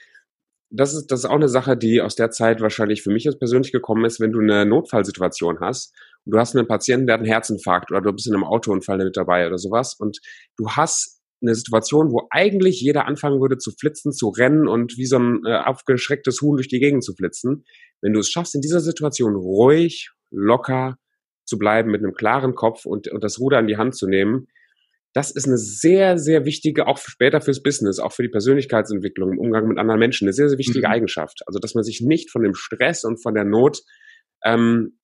das 0.71 0.93
ist, 0.93 1.11
das 1.11 1.19
ist 1.19 1.25
auch 1.25 1.35
eine 1.35 1.49
Sache, 1.49 1.75
die 1.75 2.01
aus 2.01 2.15
der 2.15 2.31
Zeit 2.31 2.61
wahrscheinlich 2.61 3.03
für 3.03 3.11
mich 3.11 3.25
jetzt 3.25 3.39
persönlich 3.39 3.71
gekommen 3.71 4.05
ist, 4.05 4.19
wenn 4.19 4.31
du 4.31 4.39
eine 4.39 4.65
Notfallsituation 4.65 5.59
hast 5.59 5.93
und 6.25 6.33
du 6.33 6.39
hast 6.39 6.55
einen 6.55 6.67
Patienten, 6.67 7.07
der 7.07 7.15
hat 7.15 7.21
einen 7.21 7.31
Herzinfarkt 7.31 7.91
oder 7.91 8.01
du 8.01 8.13
bist 8.13 8.27
in 8.27 8.33
einem 8.33 8.45
Autounfall 8.45 8.97
mit 8.97 9.17
dabei 9.17 9.47
oder 9.47 9.57
sowas 9.57 9.95
und 9.99 10.19
du 10.57 10.69
hast 10.69 11.19
eine 11.41 11.55
Situation, 11.55 12.11
wo 12.11 12.27
eigentlich 12.29 12.79
jeder 12.79 13.05
anfangen 13.05 13.41
würde 13.41 13.57
zu 13.57 13.71
flitzen, 13.71 14.13
zu 14.13 14.29
rennen 14.29 14.67
und 14.67 14.97
wie 14.97 15.05
so 15.05 15.17
ein 15.17 15.41
äh, 15.45 15.57
aufgeschrecktes 15.57 16.41
Huhn 16.41 16.55
durch 16.55 16.67
die 16.67 16.79
Gegend 16.79 17.03
zu 17.03 17.13
flitzen. 17.13 17.65
Wenn 18.01 18.13
du 18.13 18.19
es 18.19 18.29
schaffst, 18.29 18.55
in 18.55 18.61
dieser 18.61 18.79
Situation 18.79 19.35
ruhig, 19.35 20.11
locker 20.29 20.97
zu 21.45 21.57
bleiben, 21.57 21.91
mit 21.91 22.03
einem 22.03 22.13
klaren 22.13 22.55
Kopf 22.55 22.85
und, 22.85 23.07
und 23.07 23.23
das 23.23 23.39
Ruder 23.39 23.59
in 23.59 23.67
die 23.67 23.77
Hand 23.77 23.95
zu 23.95 24.07
nehmen, 24.07 24.47
das 25.13 25.31
ist 25.31 25.45
eine 25.45 25.57
sehr, 25.57 26.17
sehr 26.17 26.45
wichtige, 26.45 26.87
auch 26.87 26.97
später 26.97 27.41
fürs 27.41 27.61
Business, 27.61 27.99
auch 27.99 28.13
für 28.13 28.23
die 28.23 28.29
Persönlichkeitsentwicklung 28.29 29.33
im 29.33 29.39
Umgang 29.39 29.67
mit 29.67 29.77
anderen 29.77 29.99
Menschen, 29.99 30.25
eine 30.25 30.33
sehr, 30.33 30.49
sehr 30.49 30.57
wichtige 30.57 30.87
mhm. 30.87 30.93
Eigenschaft. 30.93 31.41
Also, 31.47 31.59
dass 31.59 31.75
man 31.75 31.83
sich 31.83 32.01
nicht 32.01 32.31
von 32.31 32.43
dem 32.43 32.55
Stress 32.55 33.03
und 33.03 33.21
von 33.21 33.33
der 33.33 33.43
Not 33.43 33.81
ähm, 34.45 34.97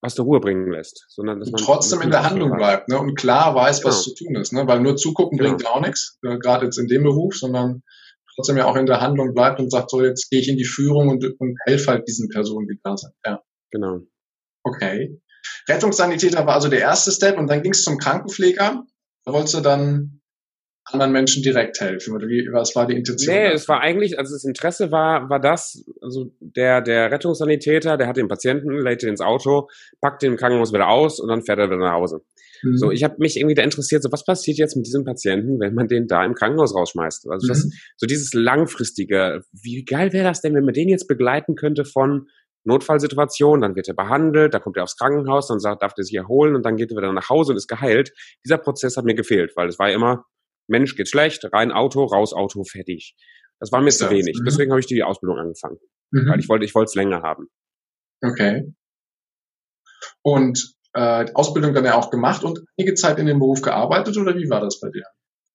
aus 0.00 0.14
der 0.14 0.24
Ruhe 0.24 0.40
bringen 0.40 0.70
lässt, 0.70 1.06
sondern 1.08 1.40
dass 1.40 1.50
man 1.50 1.60
trotzdem 1.60 2.00
in 2.02 2.10
der 2.10 2.22
Handlung 2.22 2.56
bleibt 2.56 2.88
ne? 2.88 2.98
und 2.98 3.16
klar 3.16 3.54
weiß, 3.54 3.84
was 3.84 4.04
genau. 4.04 4.14
zu 4.14 4.14
tun 4.14 4.36
ist, 4.36 4.52
ne? 4.52 4.66
weil 4.66 4.80
nur 4.80 4.96
zugucken 4.96 5.38
genau. 5.38 5.50
bringt 5.50 5.62
ja 5.62 5.70
auch 5.70 5.80
nichts, 5.80 6.18
äh, 6.22 6.38
gerade 6.38 6.66
jetzt 6.66 6.78
in 6.78 6.86
dem 6.86 7.02
Beruf, 7.02 7.34
sondern 7.36 7.82
trotzdem 8.34 8.56
ja 8.56 8.66
auch 8.66 8.76
in 8.76 8.86
der 8.86 9.00
Handlung 9.00 9.34
bleibt 9.34 9.58
und 9.58 9.70
sagt, 9.70 9.90
so 9.90 10.04
jetzt 10.04 10.30
gehe 10.30 10.40
ich 10.40 10.48
in 10.48 10.56
die 10.56 10.64
Führung 10.64 11.08
und, 11.08 11.24
und 11.40 11.56
helfe 11.66 11.90
halt 11.90 12.06
diesen 12.06 12.28
Personen, 12.28 12.68
die 12.68 12.78
da 12.82 12.96
sind. 12.96 13.12
Ja. 13.26 13.42
Genau. 13.72 14.00
Okay. 14.62 15.20
Rettungssanitäter 15.68 16.46
war 16.46 16.54
also 16.54 16.68
der 16.68 16.80
erste 16.80 17.10
Step 17.10 17.36
und 17.36 17.48
dann 17.48 17.62
ging 17.62 17.72
es 17.72 17.82
zum 17.82 17.98
Krankenpfleger. 17.98 18.84
Da 19.28 19.34
wolltest 19.34 19.56
du 19.56 19.60
dann 19.60 20.22
anderen 20.84 21.12
Menschen 21.12 21.42
direkt 21.42 21.82
helfen? 21.82 22.14
Oder 22.14 22.28
wie, 22.28 22.48
was 22.50 22.74
war 22.74 22.86
die 22.86 22.96
Intention? 22.96 23.36
Nee, 23.36 23.48
es 23.48 23.68
war 23.68 23.82
eigentlich, 23.82 24.18
also 24.18 24.34
das 24.34 24.42
Interesse 24.44 24.90
war, 24.90 25.28
war 25.28 25.38
das, 25.38 25.84
also 26.00 26.32
der, 26.40 26.80
der 26.80 27.12
Rettungssanitäter, 27.12 27.98
der 27.98 28.06
hat 28.06 28.16
den 28.16 28.28
Patienten, 28.28 28.70
lädt 28.70 29.02
ihn 29.02 29.10
ins 29.10 29.20
Auto, 29.20 29.68
packt 30.00 30.22
den 30.22 30.32
im 30.32 30.38
Krankenhaus 30.38 30.72
wieder 30.72 30.88
aus 30.88 31.20
und 31.20 31.28
dann 31.28 31.42
fährt 31.42 31.58
er 31.58 31.66
wieder 31.66 31.76
nach 31.76 31.92
Hause. 31.92 32.22
Mhm. 32.62 32.78
So, 32.78 32.90
ich 32.90 33.04
habe 33.04 33.16
mich 33.18 33.36
irgendwie 33.36 33.54
da 33.54 33.62
interessiert, 33.62 34.02
so 34.02 34.10
was 34.10 34.24
passiert 34.24 34.56
jetzt 34.56 34.76
mit 34.76 34.86
diesem 34.86 35.04
Patienten, 35.04 35.60
wenn 35.60 35.74
man 35.74 35.88
den 35.88 36.06
da 36.06 36.24
im 36.24 36.32
Krankenhaus 36.32 36.74
rausschmeißt? 36.74 37.28
Also 37.28 37.48
das, 37.48 37.66
mhm. 37.66 37.72
so 37.98 38.06
dieses 38.06 38.32
langfristige, 38.32 39.42
wie 39.52 39.84
geil 39.84 40.14
wäre 40.14 40.24
das 40.24 40.40
denn, 40.40 40.54
wenn 40.54 40.64
man 40.64 40.72
den 40.72 40.88
jetzt 40.88 41.06
begleiten 41.06 41.54
könnte 41.54 41.84
von 41.84 42.28
Notfallsituation, 42.68 43.60
dann 43.60 43.74
wird 43.74 43.88
er 43.88 43.94
behandelt, 43.94 44.54
dann 44.54 44.62
kommt 44.62 44.76
er 44.76 44.84
aufs 44.84 44.96
Krankenhaus, 44.96 45.48
dann 45.48 45.58
sagt, 45.58 45.82
darf 45.82 45.94
er 45.96 46.04
sich 46.04 46.14
erholen 46.14 46.54
und 46.54 46.64
dann 46.64 46.76
geht 46.76 46.92
er 46.92 46.96
wieder 46.96 47.12
nach 47.12 47.28
Hause 47.28 47.52
und 47.52 47.56
ist 47.56 47.66
geheilt. 47.66 48.12
Dieser 48.44 48.58
Prozess 48.58 48.96
hat 48.96 49.04
mir 49.04 49.14
gefehlt, 49.14 49.52
weil 49.56 49.68
es 49.68 49.78
war 49.78 49.90
immer, 49.90 50.24
Mensch 50.68 50.94
geht 50.94 51.08
schlecht, 51.08 51.48
rein 51.52 51.72
Auto, 51.72 52.04
raus 52.04 52.32
Auto, 52.32 52.62
fertig. 52.64 53.16
Das 53.58 53.72
war 53.72 53.80
mir 53.80 53.90
zu 53.90 54.08
wenig. 54.10 54.38
Mhm. 54.38 54.44
Deswegen 54.44 54.70
habe 54.70 54.80
ich 54.80 54.86
die 54.86 55.02
Ausbildung 55.02 55.38
angefangen. 55.38 55.78
Mhm. 56.12 56.28
Weil 56.30 56.40
ich 56.40 56.48
wollte, 56.48 56.64
ich 56.64 56.74
wollte 56.74 56.90
es 56.90 56.94
länger 56.94 57.22
haben. 57.22 57.48
Okay. 58.22 58.72
Und 60.22 60.74
äh, 60.94 61.26
Ausbildung 61.34 61.74
dann 61.74 61.84
ja 61.84 61.94
auch 61.94 62.10
gemacht 62.10 62.44
und 62.44 62.60
einige 62.78 62.94
Zeit 62.94 63.18
in 63.18 63.26
dem 63.26 63.38
Beruf 63.38 63.62
gearbeitet 63.62 64.16
oder 64.16 64.34
wie 64.36 64.48
war 64.48 64.60
das 64.60 64.80
bei 64.80 64.90
dir? 64.90 65.04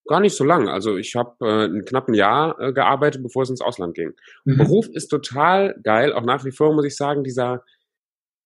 Gar 0.07 0.19
nicht 0.19 0.35
so 0.35 0.43
lang. 0.43 0.67
Also 0.67 0.97
ich 0.97 1.15
habe 1.15 1.35
äh, 1.41 1.65
ein 1.65 1.85
knappen 1.85 2.13
Jahr 2.13 2.59
äh, 2.59 2.73
gearbeitet, 2.73 3.23
bevor 3.23 3.43
es 3.43 3.49
ins 3.49 3.61
Ausland 3.61 3.95
ging. 3.95 4.13
Mhm. 4.43 4.57
Beruf 4.57 4.87
ist 4.91 5.07
total 5.07 5.75
geil, 5.83 6.13
auch 6.13 6.23
nach 6.23 6.43
wie 6.43 6.51
vor 6.51 6.73
muss 6.73 6.85
ich 6.85 6.95
sagen, 6.95 7.23
dieser 7.23 7.63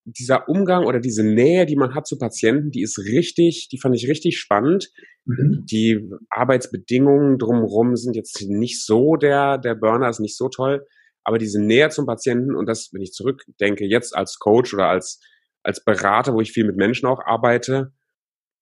dieser 0.10 0.48
Umgang 0.48 0.86
oder 0.86 1.02
diese 1.02 1.24
Nähe, 1.24 1.66
die 1.66 1.76
man 1.76 1.94
hat 1.94 2.08
zu 2.08 2.18
Patienten, 2.18 2.72
die 2.72 2.82
ist 2.82 2.98
richtig, 2.98 3.68
die 3.70 3.78
fand 3.78 3.94
ich 3.94 4.08
richtig 4.08 4.40
spannend. 4.40 4.90
Mhm. 5.26 5.66
Die 5.70 6.10
Arbeitsbedingungen 6.30 7.38
drumherum 7.38 7.98
sind 7.98 8.16
jetzt 8.16 8.42
nicht 8.48 8.86
so 8.86 9.18
der, 9.18 9.58
der 9.58 9.76
Burner 9.76 10.10
ist 10.10 10.22
nicht 10.22 10.38
so 10.38 10.48
toll, 10.48 10.86
aber 11.26 11.38
diese 11.38 11.62
Nähe 11.62 11.90
zum 11.90 12.06
Patienten 12.06 12.56
und 12.56 12.68
das, 12.68 12.90
wenn 12.94 13.02
ich 13.02 13.12
zurückdenke, 13.12 13.86
jetzt 13.86 14.16
als 14.16 14.40
Coach 14.40 14.74
oder 14.74 14.88
als, 14.88 15.20
als 15.62 15.84
Berater, 15.84 16.34
wo 16.34 16.40
ich 16.40 16.54
viel 16.54 16.66
mit 16.66 16.78
Menschen 16.78 17.08
auch 17.08 17.20
arbeite, 17.26 17.92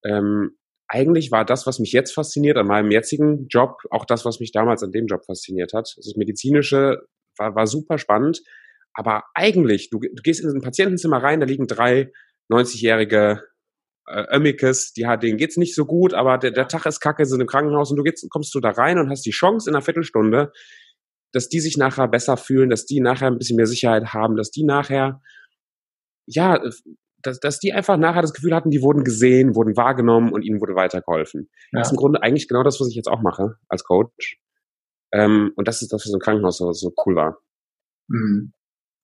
ähm, 0.03 0.57
eigentlich 0.87 1.31
war 1.31 1.45
das, 1.45 1.65
was 1.65 1.79
mich 1.79 1.91
jetzt 1.91 2.13
fasziniert 2.13 2.57
an 2.57 2.67
meinem 2.67 2.91
jetzigen 2.91 3.47
Job, 3.47 3.77
auch 3.89 4.05
das, 4.05 4.25
was 4.25 4.39
mich 4.39 4.51
damals 4.51 4.83
an 4.83 4.91
dem 4.91 5.07
Job 5.07 5.25
fasziniert 5.25 5.73
hat. 5.73 5.93
Das 5.97 6.15
Medizinische 6.15 7.07
war, 7.37 7.55
war 7.55 7.67
super 7.67 7.97
spannend. 7.97 8.41
Aber 8.93 9.23
eigentlich, 9.33 9.89
du, 9.89 9.99
du 9.99 10.21
gehst 10.23 10.41
in 10.41 10.49
ein 10.49 10.61
Patientenzimmer 10.61 11.21
rein, 11.21 11.39
da 11.39 11.45
liegen 11.45 11.67
drei 11.67 12.11
90-jährige 12.51 13.43
äh, 14.07 14.35
Ömmikes, 14.35 14.93
die 14.93 15.07
hat, 15.07 15.23
denen 15.23 15.37
geht's 15.37 15.57
nicht 15.57 15.75
so 15.75 15.85
gut, 15.85 16.13
aber 16.13 16.37
der, 16.37 16.51
der 16.51 16.67
Tag 16.67 16.85
ist 16.85 16.99
kacke, 16.99 17.25
sind 17.25 17.41
im 17.41 17.47
Krankenhaus 17.47 17.89
und 17.89 17.97
du 17.97 18.03
gehst, 18.03 18.25
kommst 18.29 18.53
du 18.53 18.59
da 18.59 18.69
rein 18.69 18.99
und 18.99 19.09
hast 19.09 19.25
die 19.25 19.31
Chance 19.31 19.69
in 19.69 19.75
einer 19.75 19.83
Viertelstunde, 19.83 20.51
dass 21.33 21.49
die 21.49 21.59
sich 21.59 21.75
nachher 21.75 22.07
besser 22.07 22.37
fühlen, 22.37 22.69
dass 22.69 22.85
die 22.85 23.01
nachher 23.01 23.27
ein 23.27 23.37
bisschen 23.37 23.57
mehr 23.57 23.67
Sicherheit 23.67 24.13
haben, 24.13 24.37
dass 24.37 24.51
die 24.51 24.63
nachher, 24.63 25.21
ja, 26.27 26.61
dass, 27.25 27.39
dass 27.39 27.59
die 27.59 27.73
einfach 27.73 27.97
nachher 27.97 28.21
das 28.21 28.33
Gefühl 28.33 28.55
hatten, 28.55 28.69
die 28.69 28.81
wurden 28.81 29.03
gesehen, 29.03 29.55
wurden 29.55 29.75
wahrgenommen 29.75 30.31
und 30.31 30.43
ihnen 30.43 30.61
wurde 30.61 30.75
weitergeholfen. 30.75 31.49
Ja. 31.71 31.79
Das 31.79 31.87
ist 31.87 31.91
im 31.91 31.97
Grunde 31.97 32.21
eigentlich 32.21 32.47
genau 32.47 32.63
das, 32.63 32.79
was 32.79 32.89
ich 32.89 32.95
jetzt 32.95 33.07
auch 33.07 33.21
mache 33.21 33.55
als 33.67 33.83
Coach. 33.83 34.39
Ähm, 35.11 35.51
und 35.55 35.67
das 35.67 35.81
ist 35.81 35.93
das, 35.93 36.05
was 36.05 36.13
im 36.13 36.19
Krankenhaus 36.19 36.57
so, 36.57 36.71
so 36.73 36.93
cool 37.05 37.15
war. 37.15 37.37
Mhm. 38.07 38.53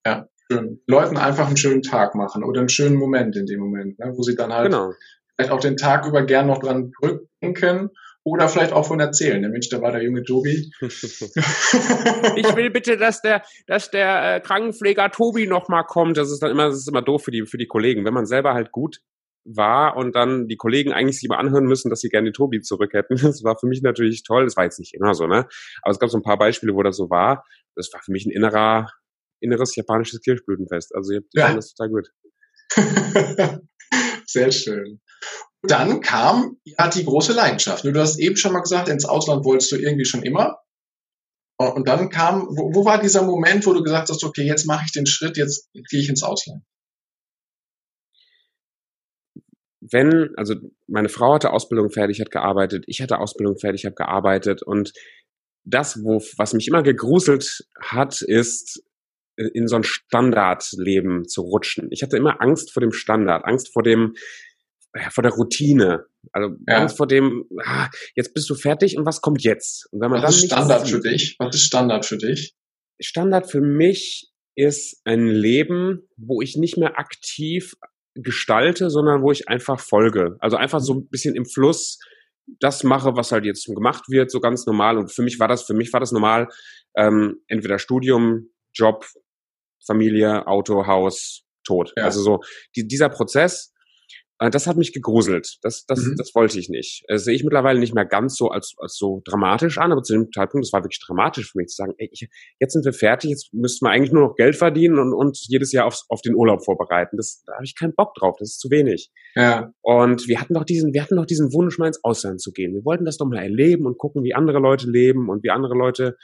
Ja. 0.05 0.27
Schön. 0.51 0.81
Leuten 0.87 1.17
einfach 1.17 1.47
einen 1.47 1.57
schönen 1.57 1.81
Tag 1.81 2.15
machen 2.15 2.43
oder 2.43 2.59
einen 2.59 2.69
schönen 2.69 2.97
Moment 2.97 3.35
in 3.37 3.45
dem 3.45 3.61
Moment, 3.61 3.97
ne, 3.99 4.13
wo 4.15 4.21
sie 4.21 4.35
dann 4.35 4.51
halt 4.51 4.69
genau. 4.69 4.91
vielleicht 5.35 5.51
auch 5.51 5.61
den 5.61 5.77
Tag 5.77 6.05
über 6.05 6.23
gern 6.23 6.47
noch 6.47 6.59
dran 6.59 6.91
drücken 6.99 7.53
oder 8.23 8.47
vielleicht 8.47 8.73
auch 8.73 8.85
von 8.87 8.99
erzählen. 8.99 9.41
Der 9.41 9.49
Mensch, 9.49 9.69
da 9.69 9.81
war 9.81 9.91
der 9.91 10.03
junge 10.03 10.23
Tobi. 10.23 10.71
ich 10.81 12.55
will 12.55 12.69
bitte, 12.69 12.97
dass 12.97 13.21
der, 13.21 13.43
dass 13.67 13.89
der 13.89 14.35
äh, 14.35 14.39
Krankenpfleger 14.41 15.09
Tobi 15.11 15.47
noch 15.47 15.69
mal 15.69 15.83
kommt. 15.83 16.17
Das 16.17 16.31
ist 16.31 16.41
dann 16.43 16.51
immer, 16.51 16.67
das 16.67 16.77
ist 16.77 16.87
immer 16.87 17.01
doof 17.01 17.23
für 17.23 17.31
die, 17.31 17.45
für 17.45 17.57
die 17.57 17.67
Kollegen. 17.67 18.05
Wenn 18.05 18.13
man 18.13 18.25
selber 18.25 18.53
halt 18.53 18.71
gut 18.71 18.99
war 19.43 19.97
und 19.97 20.15
dann 20.15 20.47
die 20.47 20.55
Kollegen 20.55 20.93
eigentlich 20.93 21.15
sich 21.15 21.25
immer 21.25 21.39
anhören 21.39 21.65
müssen, 21.65 21.89
dass 21.89 22.01
sie 22.01 22.09
gerne 22.09 22.29
den 22.29 22.33
Tobi 22.33 22.61
zurück 22.61 22.93
hätten. 22.93 23.15
Das 23.15 23.43
war 23.43 23.57
für 23.57 23.67
mich 23.67 23.81
natürlich 23.81 24.23
toll. 24.23 24.45
Das 24.45 24.55
war 24.55 24.65
jetzt 24.65 24.79
nicht 24.79 24.93
immer 24.93 25.15
so, 25.15 25.25
ne? 25.25 25.47
Aber 25.81 25.91
es 25.91 25.99
gab 25.99 26.09
so 26.09 26.17
ein 26.17 26.23
paar 26.23 26.37
Beispiele, 26.37 26.75
wo 26.75 26.83
das 26.83 26.97
so 26.97 27.09
war. 27.09 27.43
Das 27.75 27.91
war 27.93 28.01
für 28.03 28.11
mich 28.11 28.25
ein 28.25 28.31
innerer, 28.31 28.91
inneres 29.39 29.75
japanisches 29.75 30.21
Kirschblütenfest. 30.21 30.93
Also 30.95 31.13
ihr 31.13 31.21
ja. 31.33 31.53
das 31.53 31.73
total 31.73 31.89
gut. 31.89 32.09
Sehr 34.25 34.51
schön. 34.51 35.01
Dann 35.63 36.01
kam 36.01 36.57
ja 36.63 36.87
die 36.89 37.05
große 37.05 37.33
Leidenschaft. 37.33 37.85
Du 37.85 37.99
hast 37.99 38.19
eben 38.19 38.35
schon 38.35 38.53
mal 38.53 38.61
gesagt, 38.61 38.89
ins 38.89 39.05
Ausland 39.05 39.45
wolltest 39.45 39.71
du 39.71 39.75
irgendwie 39.77 40.05
schon 40.05 40.23
immer. 40.23 40.59
Und 41.57 41.87
dann 41.87 42.09
kam, 42.09 42.47
wo, 42.49 42.73
wo 42.73 42.85
war 42.85 42.99
dieser 42.99 43.21
Moment, 43.21 43.67
wo 43.67 43.73
du 43.73 43.83
gesagt 43.83 44.09
hast, 44.09 44.23
okay, 44.23 44.43
jetzt 44.43 44.65
mache 44.65 44.85
ich 44.85 44.91
den 44.91 45.05
Schritt, 45.05 45.37
jetzt 45.37 45.69
gehe 45.73 45.99
ich 45.99 46.09
ins 46.09 46.23
Ausland? 46.23 46.63
wenn, 49.81 50.29
also 50.37 50.55
meine 50.87 51.09
Frau 51.09 51.33
hatte 51.33 51.51
Ausbildung 51.51 51.89
fertig, 51.89 52.21
hat 52.21 52.31
gearbeitet, 52.31 52.85
ich 52.87 53.01
hatte 53.01 53.19
Ausbildung 53.19 53.57
fertig, 53.57 53.85
habe 53.85 53.95
gearbeitet 53.95 54.61
und 54.61 54.93
das, 55.63 56.03
wo, 56.03 56.21
was 56.37 56.53
mich 56.53 56.67
immer 56.67 56.83
gegruselt 56.83 57.65
hat, 57.79 58.21
ist 58.21 58.83
äh, 59.37 59.47
in 59.53 59.67
so 59.67 59.75
ein 59.75 59.83
Standardleben 59.83 61.27
zu 61.27 61.41
rutschen. 61.41 61.87
Ich 61.91 62.01
hatte 62.01 62.17
immer 62.17 62.41
Angst 62.41 62.71
vor 62.71 62.81
dem 62.81 62.91
Standard, 62.91 63.45
Angst 63.45 63.71
vor 63.73 63.83
dem, 63.83 64.15
vor 65.09 65.21
der 65.21 65.31
Routine, 65.31 66.05
also 66.33 66.55
ja. 66.67 66.77
Angst 66.77 66.97
vor 66.97 67.07
dem, 67.07 67.45
ah, 67.63 67.89
jetzt 68.15 68.33
bist 68.33 68.49
du 68.49 68.55
fertig 68.55 68.97
und 68.97 69.05
was 69.05 69.21
kommt 69.21 69.43
jetzt? 69.43 69.87
Und 69.91 70.01
wenn 70.01 70.11
man 70.11 70.21
was 70.21 70.35
dann 70.35 70.43
ist 70.43 70.51
Standard 70.51 70.87
sieht, 70.87 70.95
für 70.95 71.01
dich? 71.01 71.35
Was 71.39 71.55
ist 71.55 71.63
Standard 71.63 72.05
für 72.05 72.17
dich? 72.17 72.55
Standard 72.99 73.49
für 73.49 73.61
mich 73.61 74.31
ist 74.55 75.01
ein 75.05 75.27
Leben, 75.27 76.07
wo 76.17 76.41
ich 76.41 76.57
nicht 76.57 76.77
mehr 76.77 76.99
aktiv 76.99 77.73
gestalte, 78.15 78.89
sondern 78.89 79.21
wo 79.21 79.31
ich 79.31 79.47
einfach 79.47 79.79
folge. 79.79 80.35
Also 80.39 80.57
einfach 80.57 80.81
so 80.81 80.93
ein 80.93 81.07
bisschen 81.07 81.35
im 81.35 81.45
Fluss 81.45 81.99
das 82.59 82.83
mache, 82.83 83.15
was 83.15 83.31
halt 83.31 83.45
jetzt 83.45 83.65
gemacht 83.65 84.05
wird, 84.09 84.29
so 84.29 84.39
ganz 84.39 84.65
normal. 84.65 84.97
Und 84.97 85.11
für 85.11 85.21
mich 85.21 85.39
war 85.39 85.47
das, 85.47 85.63
für 85.63 85.73
mich 85.73 85.93
war 85.93 85.99
das 85.99 86.11
normal, 86.11 86.49
ähm, 86.97 87.37
entweder 87.47 87.79
Studium, 87.79 88.49
Job, 88.73 89.05
Familie, 89.85 90.47
Auto, 90.47 90.85
Haus, 90.85 91.43
Tod. 91.63 91.93
Ja. 91.95 92.03
Also 92.03 92.21
so 92.21 92.39
die, 92.75 92.87
dieser 92.87 93.09
Prozess, 93.09 93.70
das 94.49 94.65
hat 94.65 94.77
mich 94.77 94.91
gegruselt. 94.91 95.59
Das, 95.61 95.85
das, 95.85 95.99
mhm. 95.99 96.15
das 96.17 96.33
wollte 96.33 96.57
ich 96.57 96.69
nicht. 96.69 97.03
Das 97.07 97.25
sehe 97.25 97.35
ich 97.35 97.43
mittlerweile 97.43 97.79
nicht 97.79 97.93
mehr 97.93 98.05
ganz 98.05 98.35
so 98.35 98.49
als, 98.49 98.73
als 98.77 98.95
so 98.97 99.21
dramatisch 99.23 99.77
an, 99.77 99.91
aber 99.91 100.01
zu 100.01 100.13
dem 100.13 100.31
Zeitpunkt, 100.31 100.65
das 100.65 100.73
war 100.73 100.83
wirklich 100.83 101.01
dramatisch 101.05 101.51
für 101.51 101.59
mich 101.59 101.67
zu 101.67 101.75
sagen, 101.75 101.93
ey, 101.97 102.09
ich, 102.11 102.27
jetzt 102.59 102.73
sind 102.73 102.83
wir 102.83 102.93
fertig, 102.93 103.29
jetzt 103.29 103.53
müssten 103.53 103.85
wir 103.85 103.91
eigentlich 103.91 104.11
nur 104.11 104.27
noch 104.27 104.35
Geld 104.35 104.55
verdienen 104.55 104.97
und, 104.97 105.13
und 105.13 105.37
jedes 105.47 105.71
Jahr 105.71 105.85
auf, 105.85 106.01
auf 106.09 106.21
den 106.21 106.33
Urlaub 106.33 106.65
vorbereiten. 106.65 107.17
Das, 107.17 107.43
da 107.45 107.53
habe 107.53 107.65
ich 107.65 107.75
keinen 107.75 107.93
Bock 107.93 108.15
drauf, 108.15 108.35
das 108.39 108.49
ist 108.49 108.59
zu 108.59 108.71
wenig. 108.71 109.11
Ja. 109.35 109.71
Und 109.81 110.27
wir 110.27 110.41
hatten 110.41 110.55
doch 110.55 110.65
diesen, 110.65 110.93
wir 110.93 111.03
hatten 111.03 111.17
doch 111.17 111.25
diesen 111.25 111.53
Wunsch, 111.53 111.77
mal 111.77 111.87
ins 111.87 112.03
Ausland 112.03 112.41
zu 112.41 112.51
gehen. 112.51 112.73
Wir 112.73 112.83
wollten 112.83 113.05
das 113.05 113.17
doch 113.17 113.27
mal 113.27 113.37
erleben 113.37 113.85
und 113.85 113.97
gucken, 113.97 114.23
wie 114.23 114.33
andere 114.33 114.59
Leute 114.59 114.89
leben 114.89 115.29
und 115.29 115.43
wie 115.43 115.51
andere 115.51 115.75
Leute 115.75 116.17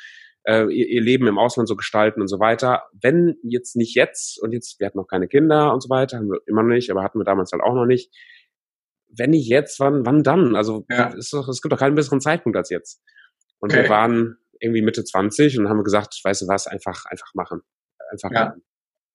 äh, 0.47 0.63
ihr, 0.73 0.87
ihr 0.87 1.01
Leben 1.01 1.27
im 1.27 1.37
Ausland 1.37 1.67
so 1.67 1.75
gestalten 1.75 2.21
und 2.21 2.27
so 2.27 2.39
weiter. 2.39 2.83
Wenn 2.93 3.35
jetzt 3.43 3.75
nicht 3.75 3.95
jetzt 3.95 4.41
und 4.41 4.53
jetzt, 4.53 4.79
wir 4.79 4.87
hatten 4.87 4.97
noch 4.97 5.07
keine 5.07 5.27
Kinder 5.27 5.73
und 5.73 5.83
so 5.83 5.89
weiter, 5.89 6.17
haben 6.17 6.29
wir 6.29 6.39
immer 6.47 6.63
noch 6.63 6.73
nicht, 6.73 6.89
aber 6.89 7.03
hatten 7.03 7.19
wir 7.19 7.25
damals 7.25 7.51
halt 7.51 7.61
auch 7.61 7.75
noch 7.75 7.85
nicht. 7.85 8.13
Wenn 9.09 9.31
nicht 9.31 9.47
jetzt, 9.47 9.79
wann, 9.79 10.05
wann 10.05 10.23
dann? 10.23 10.55
Also 10.55 10.85
ja. 10.89 11.13
es, 11.17 11.33
es 11.33 11.61
gibt 11.61 11.73
doch 11.73 11.79
keinen 11.79 11.95
besseren 11.95 12.21
Zeitpunkt 12.21 12.57
als 12.57 12.69
jetzt. 12.69 13.03
Und 13.59 13.73
okay. 13.73 13.83
wir 13.83 13.89
waren 13.89 14.37
irgendwie 14.59 14.81
Mitte 14.81 15.03
20 15.03 15.59
und 15.59 15.69
haben 15.69 15.83
gesagt, 15.83 16.19
weißt 16.23 16.43
du 16.43 16.47
was, 16.47 16.67
einfach, 16.67 17.05
einfach 17.05 17.33
machen. 17.33 17.61
Einfach 18.09 18.31
ja. 18.31 18.45
machen. 18.45 18.63